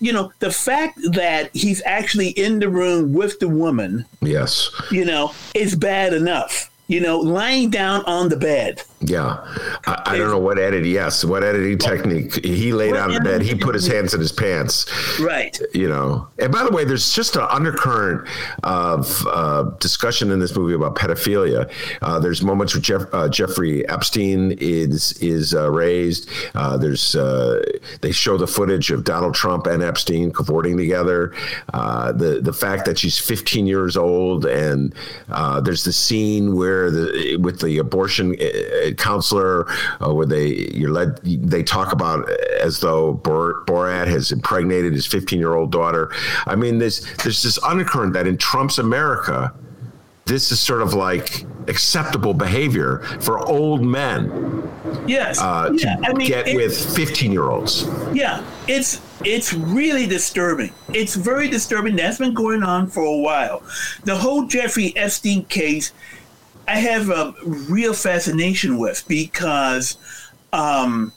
You 0.00 0.12
know, 0.12 0.32
the 0.40 0.50
fact 0.50 0.98
that 1.12 1.54
he's 1.54 1.80
actually 1.86 2.30
in 2.30 2.58
the 2.58 2.68
room 2.68 3.12
with 3.12 3.38
the 3.38 3.48
woman, 3.48 4.04
Yes. 4.20 4.68
you 4.90 5.04
know, 5.04 5.32
is 5.54 5.76
bad 5.76 6.12
enough. 6.12 6.69
You 6.90 7.00
know, 7.00 7.18
lying 7.20 7.70
down 7.70 8.04
on 8.06 8.30
the 8.30 8.36
bed. 8.36 8.82
Yeah. 9.00 9.38
I, 9.86 10.02
I 10.06 10.18
don't 10.18 10.28
know 10.28 10.38
what 10.38 10.58
editing. 10.58 10.90
Yes. 10.90 11.24
What 11.24 11.44
editing 11.44 11.78
technique? 11.78 12.44
He 12.44 12.72
laid 12.72 12.96
on 12.96 13.12
the 13.14 13.20
bed. 13.20 13.42
He 13.42 13.54
put 13.54 13.74
his 13.74 13.86
hands 13.86 14.12
in 14.12 14.20
his 14.20 14.32
pants. 14.32 14.90
Right. 15.20 15.56
You 15.72 15.88
know. 15.88 16.28
And 16.40 16.52
by 16.52 16.64
the 16.64 16.70
way, 16.70 16.84
there's 16.84 17.12
just 17.12 17.36
an 17.36 17.46
undercurrent 17.48 18.28
of 18.64 19.24
uh, 19.28 19.62
discussion 19.78 20.32
in 20.32 20.40
this 20.40 20.54
movie 20.56 20.74
about 20.74 20.96
pedophilia. 20.96 21.70
Uh, 22.02 22.18
there's 22.18 22.42
moments 22.42 22.74
where 22.74 22.82
Jeff, 22.82 23.02
uh, 23.12 23.28
Jeffrey 23.28 23.88
Epstein 23.88 24.52
is 24.58 25.12
is 25.22 25.54
uh, 25.54 25.70
raised. 25.70 26.28
Uh, 26.56 26.76
there's 26.76 27.14
uh, 27.14 27.62
they 28.00 28.10
show 28.10 28.36
the 28.36 28.48
footage 28.48 28.90
of 28.90 29.04
Donald 29.04 29.34
Trump 29.34 29.66
and 29.66 29.82
Epstein 29.82 30.32
cavorting 30.32 30.76
together. 30.76 31.32
Uh, 31.72 32.10
the 32.12 32.40
the 32.40 32.52
fact 32.52 32.84
that 32.84 32.98
she's 32.98 33.18
15 33.18 33.66
years 33.66 33.96
old 33.96 34.44
and 34.44 34.94
uh, 35.30 35.60
there's 35.60 35.84
the 35.84 35.92
scene 35.92 36.56
where 36.56 36.79
the 36.88 37.36
with 37.42 37.60
the 37.60 37.78
abortion 37.78 38.36
uh, 38.40 38.92
counselor 38.92 39.66
uh, 40.00 40.14
where 40.14 40.26
they 40.26 40.70
you're 40.72 40.92
led 40.92 41.16
they 41.24 41.64
talk 41.64 41.92
about 41.92 42.30
as 42.60 42.78
though 42.78 43.14
Bor- 43.14 43.64
Borat 43.66 44.06
has 44.06 44.30
impregnated 44.30 44.92
his 44.92 45.06
15 45.08 45.40
year 45.40 45.54
old 45.54 45.72
daughter. 45.72 46.12
I 46.46 46.54
mean, 46.54 46.78
there's 46.78 47.00
there's 47.24 47.42
this 47.42 47.60
undercurrent 47.64 48.12
that 48.12 48.28
in 48.28 48.38
Trump's 48.38 48.78
America, 48.78 49.52
this 50.26 50.52
is 50.52 50.60
sort 50.60 50.80
of 50.82 50.94
like 50.94 51.44
acceptable 51.68 52.34
behavior 52.34 52.98
for 53.20 53.38
old 53.46 53.82
men 53.82 54.62
Yes. 55.06 55.38
uh, 55.40 55.68
to 55.68 55.76
yeah. 55.76 55.96
I 56.04 56.12
mean, 56.14 56.28
get 56.28 56.54
with 56.54 56.94
15 56.96 57.32
year 57.32 57.50
olds. 57.50 57.86
Yeah, 58.12 58.44
it's 58.68 59.00
it's 59.24 59.52
really 59.52 60.06
disturbing. 60.06 60.72
It's 60.94 61.14
very 61.14 61.48
disturbing. 61.48 61.96
That's 61.96 62.18
been 62.18 62.34
going 62.34 62.62
on 62.62 62.86
for 62.86 63.02
a 63.04 63.18
while. 63.18 63.62
The 64.04 64.16
whole 64.16 64.46
Jeffrey 64.46 64.94
Epstein 64.96 65.44
case, 65.44 65.92
I 66.68 66.76
have 66.78 67.10
a 67.10 67.34
real 67.44 67.94
fascination 67.94 68.78
with 68.78 69.06
because, 69.08 69.96
um, 70.52 71.12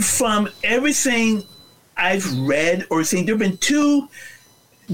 from 0.00 0.48
everything 0.62 1.44
I've 1.96 2.38
read 2.40 2.86
or 2.90 3.04
seen, 3.04 3.26
there 3.26 3.34
have 3.34 3.40
been 3.40 3.56
two 3.58 4.08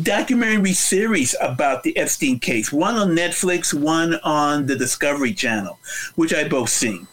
documentary 0.02 0.72
series 0.72 1.34
about 1.40 1.82
the 1.82 1.96
Epstein 1.96 2.38
case. 2.38 2.72
One 2.72 2.96
on 2.96 3.10
Netflix, 3.10 3.74
one 3.74 4.14
on 4.22 4.66
the 4.66 4.76
Discovery 4.76 5.34
Channel, 5.34 5.78
which 6.14 6.32
I 6.32 6.46
both 6.46 6.68
seen. 6.68 7.06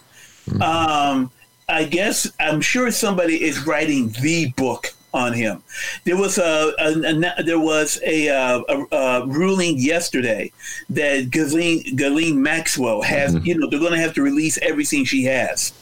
Um, 0.61 1.31
I 1.69 1.83
guess 1.83 2.31
I'm 2.39 2.61
sure 2.61 2.91
somebody 2.91 3.43
is 3.43 3.65
writing 3.65 4.09
the 4.21 4.53
book 4.55 4.93
on 5.13 5.33
him. 5.33 5.63
There 6.03 6.17
was 6.17 6.37
a, 6.37 6.73
a, 6.79 7.39
a 7.39 7.43
there 7.43 7.59
was 7.59 7.99
a, 8.05 8.29
uh, 8.29 8.61
a, 8.69 8.95
a 8.95 9.27
ruling 9.27 9.77
yesterday 9.77 10.51
that 10.89 11.29
Ghislaine, 11.31 11.95
Ghislaine 11.95 12.41
Maxwell 12.41 13.01
has. 13.01 13.35
You 13.45 13.57
know, 13.57 13.69
they're 13.69 13.79
going 13.79 13.93
to 13.93 13.99
have 13.99 14.13
to 14.15 14.21
release 14.21 14.57
everything 14.59 15.05
she 15.05 15.23
has 15.25 15.73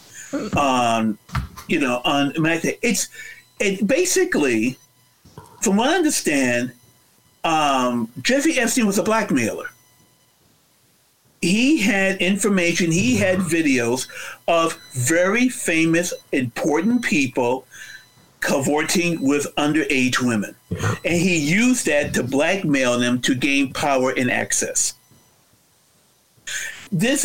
on, 0.56 1.18
you 1.68 1.80
know, 1.80 2.02
on 2.06 2.34
it's 2.36 3.10
it 3.60 3.88
basically, 3.88 4.78
from 5.62 5.78
what 5.78 5.90
I 5.90 5.96
understand, 5.96 6.74
um, 7.44 8.10
Jeffrey 8.22 8.60
Epstein 8.60 8.86
was 8.86 8.98
a 8.98 9.04
blackmailer 9.04 9.70
he 11.46 11.78
had 11.78 12.18
information, 12.22 12.92
he 12.92 13.18
had 13.18 13.40
videos 13.40 14.08
of 14.48 14.74
very 14.94 15.50
famous, 15.50 16.14
important 16.32 17.04
people 17.04 17.66
cavorting 18.46 19.22
with 19.22 19.48
underage 19.56 20.22
women. 20.22 20.56
And 21.04 21.16
he 21.16 21.38
used 21.38 21.88
that 21.88 22.14
to 22.14 22.24
blackmail 22.24 23.00
them 23.00 23.20
to 23.22 23.34
gain 23.34 23.74
power 23.74 24.12
and 24.12 24.30
access. 24.30 24.94
This 26.92 27.24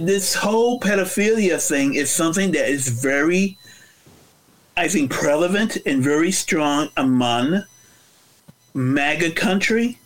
this 0.00 0.34
whole 0.34 0.80
pedophilia 0.80 1.66
thing 1.66 1.94
is 1.94 2.10
something 2.10 2.50
that 2.52 2.68
is 2.68 2.88
very, 2.88 3.56
I 4.76 4.88
think, 4.88 5.12
prevalent 5.12 5.78
and 5.86 6.02
very 6.02 6.32
strong 6.32 6.88
among 6.96 7.62
MAGA 8.74 9.30
country, 9.32 9.98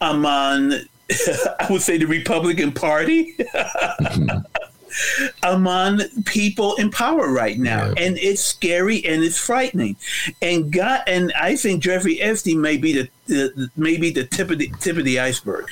among 0.00 0.72
I 1.60 1.66
would 1.68 1.82
say 1.82 1.98
the 1.98 2.06
Republican 2.06 2.72
Party 2.72 3.36
among 5.42 6.00
people 6.24 6.74
in 6.76 6.90
power 6.90 7.30
right 7.30 7.58
now, 7.58 7.86
Yeah. 7.86 7.94
and 8.04 8.18
it's 8.18 8.42
scary 8.42 9.04
and 9.04 9.22
it's 9.22 9.38
frightening. 9.38 9.96
And 10.42 10.72
God, 10.72 11.02
and 11.06 11.32
I 11.40 11.56
think 11.56 11.82
Jeffrey 11.82 12.20
Epstein 12.20 12.60
may 12.60 12.76
be 12.76 12.92
the, 12.92 13.08
the 13.26 13.70
maybe 13.76 14.10
the 14.10 14.24
tip 14.24 14.50
of 14.50 14.58
the 14.58 14.70
tip 14.80 14.96
of 14.96 15.04
the 15.04 15.20
iceberg. 15.20 15.70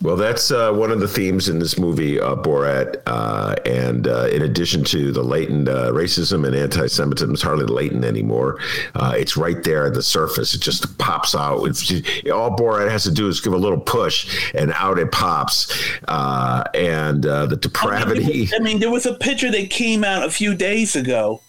Well, 0.00 0.16
that's 0.16 0.50
uh, 0.50 0.72
one 0.72 0.90
of 0.90 1.00
the 1.00 1.08
themes 1.08 1.48
in 1.48 1.58
this 1.58 1.78
movie, 1.78 2.20
uh, 2.20 2.36
Borat. 2.36 3.02
Uh, 3.06 3.56
and 3.66 4.06
uh, 4.06 4.28
in 4.28 4.42
addition 4.42 4.84
to 4.84 5.12
the 5.12 5.22
latent 5.22 5.68
uh, 5.68 5.90
racism 5.92 6.46
and 6.46 6.54
anti-Semitism, 6.54 7.32
it's 7.32 7.42
hardly 7.42 7.66
latent 7.66 8.04
anymore. 8.04 8.58
Uh, 8.94 9.14
it's 9.16 9.36
right 9.36 9.62
there 9.64 9.86
at 9.86 9.94
the 9.94 10.02
surface. 10.02 10.54
It 10.54 10.60
just 10.60 10.96
pops 10.98 11.34
out. 11.34 11.64
It's 11.64 11.90
all 12.30 12.56
Borat 12.56 12.90
has 12.90 13.04
to 13.04 13.10
do 13.10 13.28
is 13.28 13.40
give 13.40 13.52
a 13.52 13.58
little 13.58 13.80
push, 13.80 14.52
and 14.54 14.72
out 14.72 14.98
it 14.98 15.12
pops. 15.12 15.70
Uh, 16.06 16.64
and 16.74 17.26
uh, 17.26 17.46
the 17.46 17.56
depravity. 17.56 18.48
I 18.54 18.60
mean, 18.60 18.78
there 18.78 18.90
was 18.90 19.04
a 19.04 19.14
picture 19.14 19.50
that 19.50 19.68
came 19.68 20.04
out 20.04 20.24
a 20.24 20.30
few 20.30 20.54
days 20.54 20.96
ago. 20.96 21.42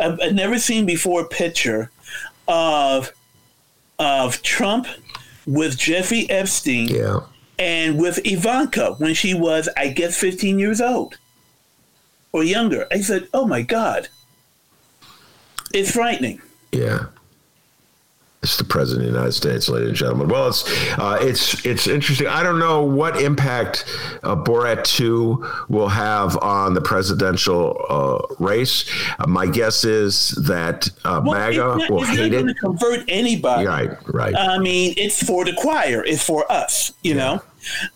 I've, 0.00 0.18
I've 0.22 0.34
never 0.34 0.58
seen 0.58 0.86
before 0.86 1.28
picture 1.28 1.90
of 2.46 3.12
of 3.98 4.40
Trump 4.42 4.86
with 5.46 5.76
Jeffrey 5.76 6.30
Epstein 6.30 6.88
yeah. 6.88 7.20
And 7.58 7.98
with 7.98 8.20
Ivanka 8.24 8.94
when 8.98 9.14
she 9.14 9.34
was, 9.34 9.68
I 9.76 9.88
guess, 9.88 10.16
15 10.18 10.58
years 10.58 10.80
old 10.80 11.18
or 12.32 12.44
younger. 12.44 12.86
I 12.90 13.00
said, 13.00 13.28
"Oh 13.34 13.46
my 13.46 13.62
God, 13.62 14.08
it's 15.72 15.90
frightening." 15.92 16.40
Yeah. 16.72 17.06
It's 18.40 18.56
the 18.56 18.62
president 18.62 19.04
of 19.08 19.12
the 19.12 19.18
United 19.18 19.32
States, 19.32 19.68
ladies 19.68 19.88
and 19.88 19.96
gentlemen. 19.96 20.28
Well, 20.28 20.46
it's 20.46 20.64
uh, 20.96 21.18
it's 21.20 21.66
it's 21.66 21.88
interesting. 21.88 22.28
I 22.28 22.44
don't 22.44 22.60
know 22.60 22.84
what 22.84 23.20
impact 23.20 23.84
uh, 24.22 24.36
Borat 24.36 24.84
Two 24.84 25.44
will 25.68 25.88
have 25.88 26.36
on 26.38 26.72
the 26.72 26.80
presidential 26.80 27.84
uh, 27.90 28.34
race. 28.38 28.88
Uh, 29.18 29.26
my 29.26 29.44
guess 29.44 29.84
is 29.84 30.30
that 30.46 30.88
uh, 31.04 31.20
Well, 31.24 31.36
MAGA 31.36 31.56
not, 31.56 31.90
will 31.90 32.02
it's 32.02 32.10
hate 32.10 32.32
it. 32.32 32.56
convert 32.58 33.04
anybody. 33.08 33.66
Right, 33.66 33.90
right. 34.06 34.36
I 34.36 34.58
mean, 34.58 34.94
it's 34.96 35.20
for 35.20 35.44
the 35.44 35.52
choir. 35.54 36.04
It's 36.04 36.22
for 36.22 36.50
us, 36.50 36.92
you 37.02 37.14
know. 37.14 37.42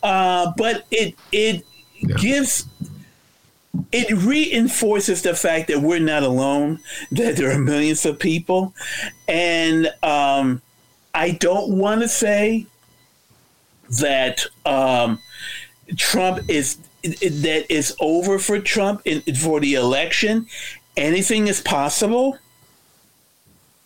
Uh, 0.03 0.53
but 0.57 0.87
it 0.91 1.15
it 1.33 1.65
Yeah. 2.01 2.17
gives 2.17 2.67
it 3.91 4.11
reinforces 4.11 5.23
the 5.23 5.35
fact 5.35 5.69
that 5.69 5.81
we're 5.81 5.99
not 5.99 6.23
alone. 6.23 6.79
That 7.11 7.37
there 7.37 7.51
are 7.51 7.59
millions 7.59 8.05
of 8.05 8.19
people, 8.19 8.75
and 9.29 9.87
um, 10.03 10.61
I 11.15 11.31
don't 11.33 11.79
want 11.79 12.03
to 12.03 12.09
say 12.09 12.67
that 14.01 14.45
um, 14.67 15.19
Trump 15.97 16.41
is 16.49 16.79
that 17.03 17.67
is 17.69 17.95
over 18.01 18.39
for 18.39 18.59
Trump 18.61 19.03
in, 19.05 19.23
for 19.37 19.61
the 19.61 19.75
election. 19.75 20.47
Anything 20.97 21.49
is 21.49 21.61
possible 21.61 22.39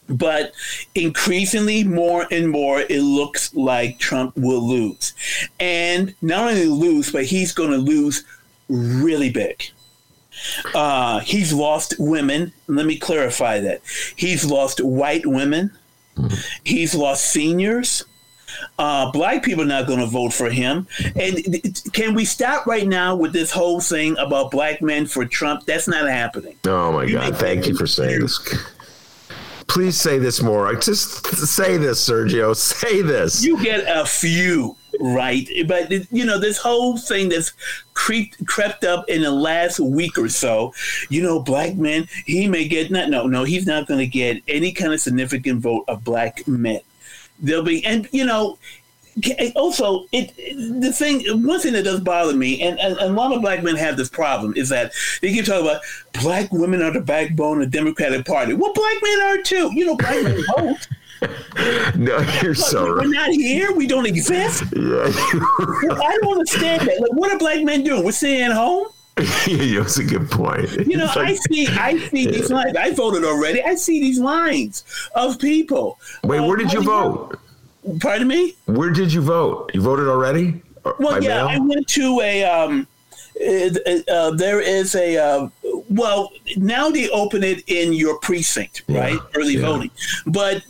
but 0.08 0.52
increasingly 0.94 1.84
more 1.84 2.26
and 2.30 2.50
more 2.50 2.80
it 2.80 3.02
looks 3.02 3.54
like 3.54 3.98
Trump 3.98 4.36
will 4.36 4.66
lose. 4.66 5.14
And 5.58 6.14
not 6.22 6.50
only 6.50 6.66
lose, 6.66 7.10
but 7.12 7.24
he's 7.24 7.52
going 7.52 7.70
to 7.70 7.78
lose 7.78 8.24
really 8.68 9.30
big. 9.30 9.62
Uh, 10.74 11.20
he's 11.20 11.52
lost 11.52 11.94
women. 11.98 12.52
Let 12.66 12.86
me 12.86 12.98
clarify 12.98 13.60
that. 13.60 13.80
He's 14.16 14.44
lost 14.44 14.80
white 14.80 15.26
women. 15.26 15.70
He's 16.64 16.94
lost 16.94 17.30
seniors. 17.30 18.04
Uh, 18.78 19.10
black 19.10 19.42
people 19.42 19.64
are 19.64 19.66
not 19.66 19.86
going 19.86 19.98
to 19.98 20.06
vote 20.06 20.32
for 20.32 20.50
him. 20.50 20.86
And 21.14 21.82
can 21.92 22.14
we 22.14 22.24
stop 22.24 22.66
right 22.66 22.86
now 22.86 23.16
with 23.16 23.32
this 23.32 23.50
whole 23.50 23.80
thing 23.80 24.16
about 24.18 24.50
black 24.50 24.80
men 24.80 25.06
for 25.06 25.24
Trump? 25.24 25.66
That's 25.66 25.88
not 25.88 26.08
happening. 26.08 26.56
oh 26.66 26.92
my 26.92 27.10
God! 27.10 27.36
Thank 27.36 27.66
you 27.66 27.76
for 27.76 27.86
saying 27.86 28.20
this. 28.20 28.38
Please 29.68 30.00
say 30.00 30.18
this 30.18 30.42
more. 30.42 30.72
Just 30.74 31.26
say 31.26 31.76
this, 31.76 32.06
Sergio. 32.06 32.54
Say 32.56 33.02
this. 33.02 33.44
You 33.44 33.62
get 33.62 33.84
a 33.86 34.06
few 34.06 34.76
right, 35.00 35.48
but 35.66 35.90
you 36.10 36.24
know 36.24 36.38
this 36.38 36.58
whole 36.58 36.96
thing 36.96 37.28
that's 37.28 37.52
creeped 37.94 38.46
crept 38.46 38.84
up 38.84 39.08
in 39.08 39.22
the 39.22 39.30
last 39.30 39.78
week 39.78 40.18
or 40.18 40.28
so. 40.28 40.72
You 41.08 41.22
know, 41.22 41.40
black 41.40 41.76
men. 41.76 42.08
He 42.24 42.48
may 42.48 42.68
get 42.68 42.90
not. 42.90 43.10
No, 43.10 43.26
no, 43.26 43.44
he's 43.44 43.66
not 43.66 43.86
going 43.86 44.00
to 44.00 44.06
get 44.06 44.42
any 44.48 44.72
kind 44.72 44.92
of 44.92 45.00
significant 45.00 45.60
vote 45.60 45.84
of 45.88 46.04
black 46.04 46.46
men. 46.46 46.80
There'll 47.38 47.62
be, 47.62 47.84
and 47.84 48.08
you 48.12 48.24
know, 48.24 48.58
also 49.56 50.06
it 50.12 50.36
the 50.80 50.92
thing 50.92 51.24
one 51.46 51.58
thing 51.58 51.72
that 51.72 51.84
does 51.84 52.00
bother 52.00 52.34
me 52.34 52.60
and, 52.60 52.78
and, 52.78 52.98
and, 52.98 53.10
a 53.10 53.14
lot 53.14 53.32
of 53.32 53.40
black 53.40 53.62
men 53.62 53.74
have 53.74 53.96
this 53.96 54.10
problem 54.10 54.52
is 54.56 54.68
that 54.68 54.92
they 55.22 55.32
keep 55.32 55.46
talking 55.46 55.62
about 55.62 55.80
black 56.20 56.52
women 56.52 56.82
are 56.82 56.90
the 56.90 57.00
backbone 57.00 57.62
of 57.62 57.70
the 57.70 57.78
democratic 57.78 58.26
party 58.26 58.52
well 58.52 58.74
black 58.74 58.96
men 59.02 59.20
are 59.22 59.42
too 59.42 59.70
you 59.74 59.86
know 59.86 59.96
black 59.96 60.22
men 60.22 60.38
vote 60.56 60.86
no, 61.96 62.18
you're 62.42 62.54
so 62.54 62.94
We're 62.94 63.06
not 63.06 63.30
here. 63.30 63.72
We 63.72 63.86
don't 63.86 64.06
exist. 64.06 64.64
Yeah, 64.76 65.92
I 65.94 66.18
don't 66.20 66.32
understand 66.32 66.86
that. 66.86 67.00
Like, 67.00 67.12
what 67.12 67.32
are 67.32 67.38
black 67.38 67.62
men 67.64 67.82
doing? 67.82 68.04
We're 68.04 68.12
staying 68.12 68.42
at 68.42 68.52
home. 68.52 68.88
yeah, 69.46 69.80
that's 69.80 69.98
a 69.98 70.04
good 70.04 70.30
point. 70.30 70.70
You 70.86 70.98
know, 70.98 71.06
like, 71.06 71.16
I 71.16 71.34
see, 71.34 71.66
I 71.68 71.98
see 72.08 72.24
yeah. 72.24 72.30
these 72.30 72.50
lines. 72.50 72.76
I 72.76 72.92
voted 72.92 73.24
already. 73.24 73.62
I 73.62 73.74
see 73.74 74.00
these 74.00 74.20
lines 74.20 74.84
of 75.14 75.38
people. 75.38 75.98
Wait, 76.22 76.38
uh, 76.38 76.46
where 76.46 76.56
did 76.56 76.72
you 76.72 76.82
vote? 76.82 77.38
Pardon 78.00 78.28
me? 78.28 78.54
Where 78.66 78.90
did 78.90 79.12
you 79.12 79.22
vote? 79.22 79.70
You 79.74 79.80
voted 79.80 80.08
already? 80.08 80.62
Well, 80.98 81.22
yeah, 81.22 81.44
mail? 81.44 81.48
I 81.48 81.58
went 81.58 81.88
to 81.88 82.20
a. 82.20 82.44
Um, 82.44 82.86
uh, 83.38 84.30
there 84.30 84.60
is 84.60 84.94
a 84.94 85.18
uh, 85.18 85.48
well 85.90 86.32
now 86.56 86.88
they 86.88 87.08
open 87.10 87.44
it 87.44 87.62
in 87.66 87.92
your 87.92 88.18
precinct 88.20 88.82
right 88.88 89.12
yeah, 89.12 89.20
early 89.34 89.56
yeah. 89.56 89.66
voting 89.66 89.90
but 90.26 90.64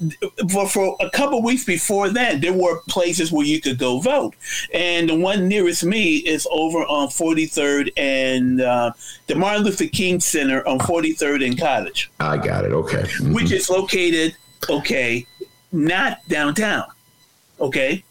for, 0.50 0.68
for 0.68 0.96
a 1.00 1.08
couple 1.10 1.40
weeks 1.42 1.64
before 1.64 2.08
that 2.08 2.40
there 2.40 2.52
were 2.52 2.80
places 2.88 3.30
where 3.30 3.46
you 3.46 3.60
could 3.60 3.78
go 3.78 4.00
vote 4.00 4.34
and 4.74 5.08
the 5.08 5.14
one 5.14 5.46
nearest 5.46 5.84
me 5.84 6.16
is 6.16 6.46
over 6.50 6.78
on 6.80 7.06
43rd 7.08 7.92
and 7.96 8.60
uh, 8.60 8.92
the 9.28 9.36
martin 9.36 9.62
luther 9.62 9.86
king 9.86 10.18
center 10.18 10.66
on 10.66 10.78
43rd 10.80 11.46
and 11.46 11.60
cottage 11.60 12.10
i 12.18 12.36
got 12.36 12.64
it 12.64 12.72
okay 12.72 13.02
mm-hmm. 13.02 13.32
which 13.32 13.52
is 13.52 13.70
located 13.70 14.36
okay 14.68 15.24
not 15.70 16.18
downtown 16.28 16.86
Okay. 17.60 18.04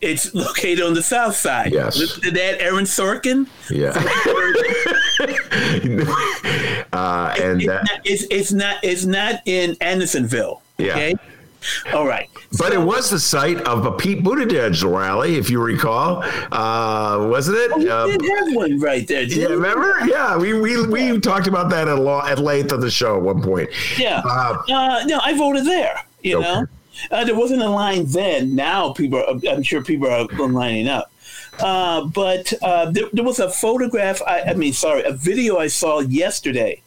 It's 0.00 0.34
located 0.34 0.84
on 0.84 0.94
the 0.94 1.02
south 1.02 1.36
side. 1.36 1.72
Yes. 1.72 1.96
Listen 1.96 2.22
to 2.24 2.30
that, 2.32 2.60
Aaron 2.60 2.84
Sorkin. 2.84 3.48
Yeah. 3.70 3.90
uh, 6.92 7.34
and 7.40 7.62
it's, 7.62 7.66
not, 7.66 8.00
it's, 8.04 8.24
it's, 8.30 8.52
not 8.52 8.76
it's 8.82 9.04
not 9.06 9.40
in 9.46 9.76
Andersonville. 9.80 10.60
Okay. 10.78 11.10
Yeah. 11.10 11.16
All 11.94 12.06
right. 12.06 12.28
But 12.58 12.72
so, 12.72 12.80
it 12.80 12.84
was 12.84 13.10
the 13.10 13.18
site 13.18 13.60
of 13.62 13.86
a 13.86 13.92
Pete 13.92 14.22
Buttigieg 14.22 14.82
rally, 14.84 15.36
if 15.36 15.50
you 15.50 15.62
recall, 15.62 16.22
uh, 16.52 17.26
wasn't 17.28 17.58
it? 17.58 17.70
Oh, 17.72 17.78
we 17.78 17.88
uh, 17.88 18.06
did 18.06 18.22
have 18.22 18.54
one 18.54 18.80
right 18.80 19.06
there. 19.08 19.22
Yeah, 19.22 19.48
we? 19.48 19.54
remember? 19.54 19.98
Yeah, 20.06 20.36
we 20.36 20.52
we, 20.52 20.86
we 20.86 21.12
yeah. 21.12 21.20
talked 21.20 21.46
about 21.46 21.70
that 21.70 21.88
at, 21.88 21.98
law, 21.98 22.26
at 22.26 22.38
length 22.38 22.72
on 22.72 22.80
the 22.80 22.90
show 22.90 23.16
at 23.16 23.22
one 23.22 23.42
point. 23.42 23.70
Yeah. 23.98 24.20
Uh, 24.24 24.62
uh 24.70 25.04
no, 25.06 25.20
I 25.22 25.36
voted 25.36 25.64
there. 25.64 26.02
You 26.22 26.38
okay. 26.38 26.52
know. 26.52 26.66
Uh, 27.10 27.24
there 27.24 27.34
wasn't 27.34 27.62
a 27.62 27.68
line 27.68 28.06
then. 28.06 28.54
Now 28.54 28.92
people, 28.92 29.20
are, 29.20 29.40
I'm 29.50 29.62
sure 29.62 29.82
people 29.82 30.08
are 30.08 30.26
lining 30.48 30.88
up. 30.88 31.10
Uh, 31.60 32.04
but 32.06 32.52
uh, 32.62 32.90
there, 32.90 33.04
there, 33.12 33.24
was 33.24 33.38
a 33.38 33.48
photograph. 33.48 34.20
I, 34.26 34.42
I, 34.42 34.54
mean, 34.54 34.72
sorry, 34.72 35.04
a 35.04 35.12
video 35.12 35.58
I 35.58 35.68
saw 35.68 36.00
yesterday 36.00 36.82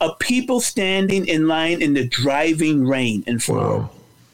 of 0.00 0.18
people 0.18 0.60
standing 0.60 1.26
in 1.26 1.46
line 1.46 1.82
in 1.82 1.94
the 1.94 2.06
driving 2.06 2.86
rain 2.86 3.22
in 3.26 3.38
Florida 3.38 3.82
wow. 3.82 3.90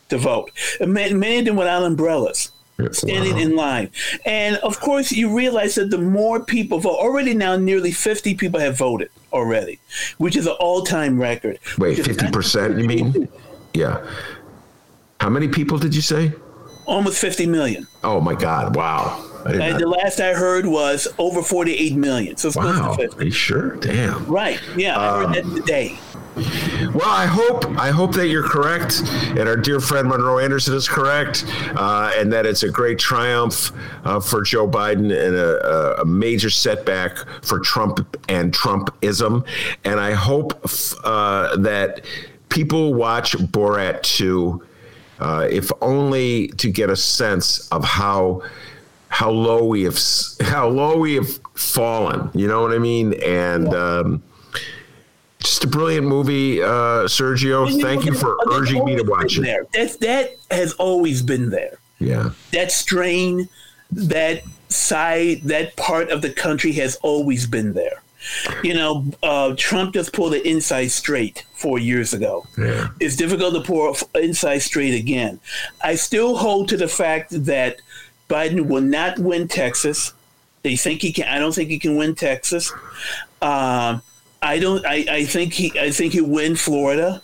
to 0.08 0.18
vote. 0.18 0.50
Many, 0.80 1.14
many 1.14 1.38
of 1.40 1.44
them 1.44 1.56
without 1.56 1.82
umbrellas. 1.82 2.50
Standing 2.90 3.34
wow. 3.34 3.40
in 3.40 3.56
line. 3.56 3.90
And 4.24 4.56
of 4.56 4.80
course, 4.80 5.12
you 5.12 5.37
realize 5.37 5.76
that 5.76 5.90
the 5.90 5.98
more 5.98 6.44
people 6.44 6.80
vote, 6.80 6.96
already 6.96 7.32
now 7.32 7.56
nearly 7.56 7.92
50 7.92 8.34
people 8.34 8.58
have 8.58 8.76
voted 8.76 9.10
already, 9.32 9.78
which 10.18 10.34
is 10.34 10.46
an 10.46 10.56
all 10.58 10.82
time 10.82 11.20
record. 11.20 11.60
Wait, 11.78 11.98
50%, 11.98 12.80
you 12.80 12.88
mean? 12.88 13.28
Yeah. 13.74 14.04
How 15.20 15.29
many 15.29 15.48
people 15.48 15.79
did 15.79 15.94
you 15.94 16.03
say? 16.03 16.33
Almost 16.87 17.18
50 17.20 17.46
million. 17.46 17.87
Oh 18.03 18.20
my 18.20 18.35
God! 18.35 18.77
Wow. 18.77 19.31
And 19.46 19.79
the 19.79 19.87
last 19.87 20.20
I 20.20 20.33
heard 20.33 20.66
was 20.66 21.07
over 21.18 21.42
48 21.42 21.96
million. 21.96 22.37
So 22.37 22.48
it's 22.48 22.57
wow. 22.57 22.94
close 22.94 22.96
to 22.96 23.03
50. 23.03 23.18
Are 23.18 23.24
you 23.24 23.31
sure? 23.31 23.77
Damn. 23.77 24.24
Right. 24.27 24.61
Yeah, 24.77 24.98
I 24.98 25.18
heard 25.18 25.35
that 25.35 25.44
um, 25.44 25.55
today. 25.57 25.98
Well, 26.37 27.09
I 27.09 27.27
hope 27.27 27.64
I 27.79 27.90
hope 27.90 28.12
that 28.14 28.27
you're 28.27 28.48
correct, 28.48 29.03
and 29.38 29.48
our 29.48 29.57
dear 29.57 29.79
friend 29.79 30.09
Monroe 30.09 30.40
Anderson 30.40 30.74
is 30.74 30.88
correct, 30.88 31.44
uh, 31.77 32.12
and 32.16 32.33
that 32.33 32.44
it's 32.44 32.64
a 32.64 32.68
great 32.68 32.98
triumph 32.98 33.70
uh, 34.05 34.18
for 34.18 34.42
Joe 34.42 34.68
Biden 34.68 35.05
and 35.12 35.37
a, 35.37 36.00
a, 36.00 36.05
major 36.05 36.50
setback 36.50 37.18
for 37.42 37.61
Trump 37.61 38.05
and 38.29 38.53
Trumpism. 38.53 39.46
And 39.85 40.00
I 40.00 40.12
hope 40.12 40.68
uh, 41.05 41.57
that 41.59 42.05
people 42.48 42.94
watch 42.94 43.37
Borat 43.38 44.03
2 44.03 44.61
uh, 45.24 45.48
if 45.50 45.72
only 45.80 46.48
to 46.48 46.70
get 46.70 46.90
a 46.90 46.96
sense 46.96 47.66
of 47.68 47.82
how 47.82 48.42
how 49.08 49.30
low 49.30 49.64
we 49.64 49.84
have 49.84 49.98
how 50.42 50.68
low 50.68 50.98
we 50.98 51.14
have 51.14 51.38
fallen. 51.54 52.30
You 52.34 52.46
know 52.46 52.60
what 52.60 52.72
I 52.72 52.78
mean? 52.78 53.14
And 53.22 53.72
um, 53.72 54.22
just 55.38 55.64
a 55.64 55.66
brilliant 55.66 56.06
movie, 56.06 56.62
uh, 56.62 57.08
Sergio. 57.08 57.80
Thank 57.80 58.04
you 58.04 58.12
for 58.12 58.37
urging 58.52 58.84
me 58.84 58.96
to 58.96 59.02
watch 59.02 59.38
it. 59.38 59.42
There. 59.42 59.66
That 59.72 59.98
that 60.00 60.37
has 60.50 60.74
always 60.74 61.22
been 61.22 61.48
there. 61.48 61.78
Yeah, 62.00 62.32
that 62.52 62.70
strain, 62.70 63.48
that 63.92 64.42
side, 64.68 65.40
that 65.44 65.74
part 65.76 66.10
of 66.10 66.20
the 66.20 66.30
country 66.30 66.72
has 66.72 66.96
always 66.96 67.46
been 67.46 67.72
there. 67.72 68.02
You 68.62 68.74
know, 68.74 69.04
uh, 69.22 69.54
Trump 69.56 69.94
just 69.94 70.12
pulled 70.12 70.32
the 70.32 70.46
inside 70.48 70.90
straight 70.90 71.44
four 71.54 71.78
years 71.78 72.12
ago. 72.12 72.46
Yeah. 72.56 72.88
It's 73.00 73.16
difficult 73.16 73.54
to 73.54 73.60
pull 73.60 73.96
inside 74.14 74.58
straight 74.58 74.94
again. 74.94 75.40
I 75.82 75.94
still 75.94 76.37
hold 76.37 76.68
to 76.70 76.76
the 76.76 76.88
fact 76.88 77.30
that 77.44 77.80
Biden 78.28 78.66
will 78.66 78.82
not 78.82 79.18
win 79.18 79.48
Texas. 79.48 80.12
They 80.62 80.76
think 80.76 81.02
he 81.02 81.12
can. 81.12 81.28
I 81.28 81.38
don't 81.38 81.54
think 81.54 81.68
he 81.68 81.78
can 81.78 81.96
win 81.96 82.14
Texas. 82.14 82.72
Uh, 83.42 83.98
I 84.40 84.58
don't. 84.58 84.84
I, 84.87 85.04
I 85.08 85.24
think 85.24 85.52
he. 85.52 85.78
I 85.78 85.90
think 85.90 86.14
he 86.14 86.20
win 86.20 86.56
Florida. 86.56 87.22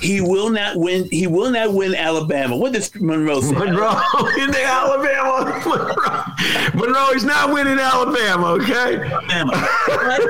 He 0.00 0.20
will 0.20 0.50
not 0.50 0.76
win. 0.76 1.08
He 1.10 1.26
will 1.26 1.50
not 1.50 1.72
win 1.72 1.94
Alabama. 1.94 2.56
What 2.56 2.72
does 2.72 2.94
Monroe 2.94 3.40
say? 3.40 3.52
Monroe 3.52 3.88
in 4.38 4.50
the 4.50 4.62
Alabama. 4.64 5.62
Monroe. 5.66 6.74
Monroe, 6.74 7.12
he's 7.12 7.24
not 7.24 7.52
winning 7.52 7.78
Alabama. 7.78 8.46
Okay. 8.52 8.96
Alabama. 8.96 9.68
But, 9.86 10.20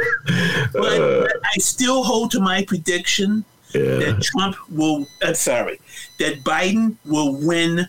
but, 0.72 0.98
but 1.20 1.32
I 1.44 1.58
still 1.58 2.02
hold 2.02 2.30
to 2.32 2.40
my 2.40 2.64
prediction 2.64 3.44
yeah. 3.74 3.98
that 3.98 4.22
Trump 4.22 4.56
will. 4.70 5.06
I'm 5.22 5.34
sorry, 5.34 5.80
that 6.18 6.44
Biden 6.44 6.96
will 7.04 7.34
win 7.34 7.88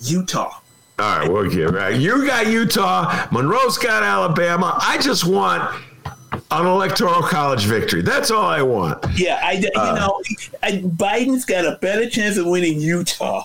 Utah. 0.00 0.58
All 0.98 1.18
right, 1.18 1.30
we'll 1.30 1.50
get 1.50 1.70
right. 1.70 1.94
You 1.94 2.26
got 2.26 2.46
Utah. 2.48 3.28
Monroe's 3.30 3.78
got 3.78 4.02
Alabama. 4.02 4.78
I 4.80 4.98
just 4.98 5.26
want 5.26 5.62
an 6.60 6.66
electoral 6.66 7.22
college 7.22 7.64
victory. 7.64 8.02
That's 8.02 8.30
all 8.30 8.44
I 8.44 8.62
want. 8.62 9.04
Yeah, 9.14 9.40
I 9.42 9.52
you 9.52 9.70
uh, 9.74 9.94
know 9.94 10.22
I, 10.62 10.72
Biden's 10.72 11.44
got 11.44 11.64
a 11.64 11.78
better 11.80 12.08
chance 12.08 12.36
of 12.36 12.46
winning 12.46 12.80
Utah 12.80 13.44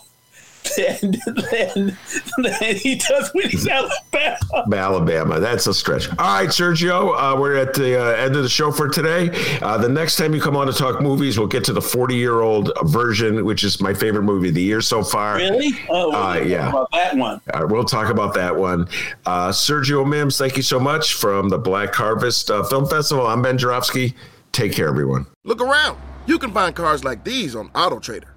than, 0.75 1.12
than, 1.25 1.97
than 2.38 2.75
he 2.75 2.95
does 2.95 3.30
when 3.34 3.49
he's 3.49 3.67
Alabama. 3.67 4.38
Alabama, 4.75 5.39
that's 5.39 5.67
a 5.67 5.73
stretch. 5.73 6.10
All 6.10 6.15
right, 6.17 6.49
Sergio, 6.49 7.13
uh, 7.15 7.39
we're 7.39 7.56
at 7.56 7.73
the 7.73 7.99
uh, 7.99 8.15
end 8.15 8.36
of 8.36 8.43
the 8.43 8.49
show 8.49 8.71
for 8.71 8.88
today. 8.88 9.30
Uh, 9.62 9.77
the 9.77 9.89
next 9.89 10.17
time 10.17 10.34
you 10.34 10.41
come 10.41 10.56
on 10.56 10.67
to 10.67 10.73
talk 10.73 11.01
movies, 11.01 11.38
we'll 11.38 11.47
get 11.47 11.63
to 11.65 11.73
the 11.73 11.82
40 11.82 12.15
year 12.15 12.41
old 12.41 12.71
version, 12.84 13.45
which 13.45 13.63
is 13.63 13.82
my 13.82 13.93
favorite 13.93 14.23
movie 14.23 14.49
of 14.49 14.56
the 14.56 14.62
year 14.62 14.82
so 14.82 15.03
far. 15.03 15.36
Really? 15.36 15.73
Oh, 15.89 16.10
we'll 16.10 16.15
uh, 16.15 16.38
yeah. 16.38 16.69
About 16.69 16.91
that 16.91 17.15
one. 17.15 17.41
we'll 17.69 17.86
talk 17.86 18.10
about 18.10 18.34
that 18.36 18.56
one. 18.56 18.88
Uh, 19.25 19.49
Sergio 19.49 20.08
Mims, 20.08 20.38
thank 20.38 20.58
you 20.58 20.63
so 20.63 20.80
much 20.80 21.13
from 21.13 21.49
the 21.49 21.58
Black 21.58 21.93
Harvest 21.93 22.51
uh, 22.51 22.63
Film 22.63 22.88
Festival. 22.88 23.27
I'm 23.27 23.41
Ben 23.41 23.58
Joravsky. 23.58 24.15
Take 24.51 24.73
care, 24.73 24.88
everyone. 24.88 25.27
Look 25.43 25.62
around. 25.62 25.99
You 26.25 26.39
can 26.39 26.51
find 26.51 26.75
cars 26.75 27.03
like 27.03 27.23
these 27.23 27.56
on 27.56 27.69
AutoTrader 27.69 28.37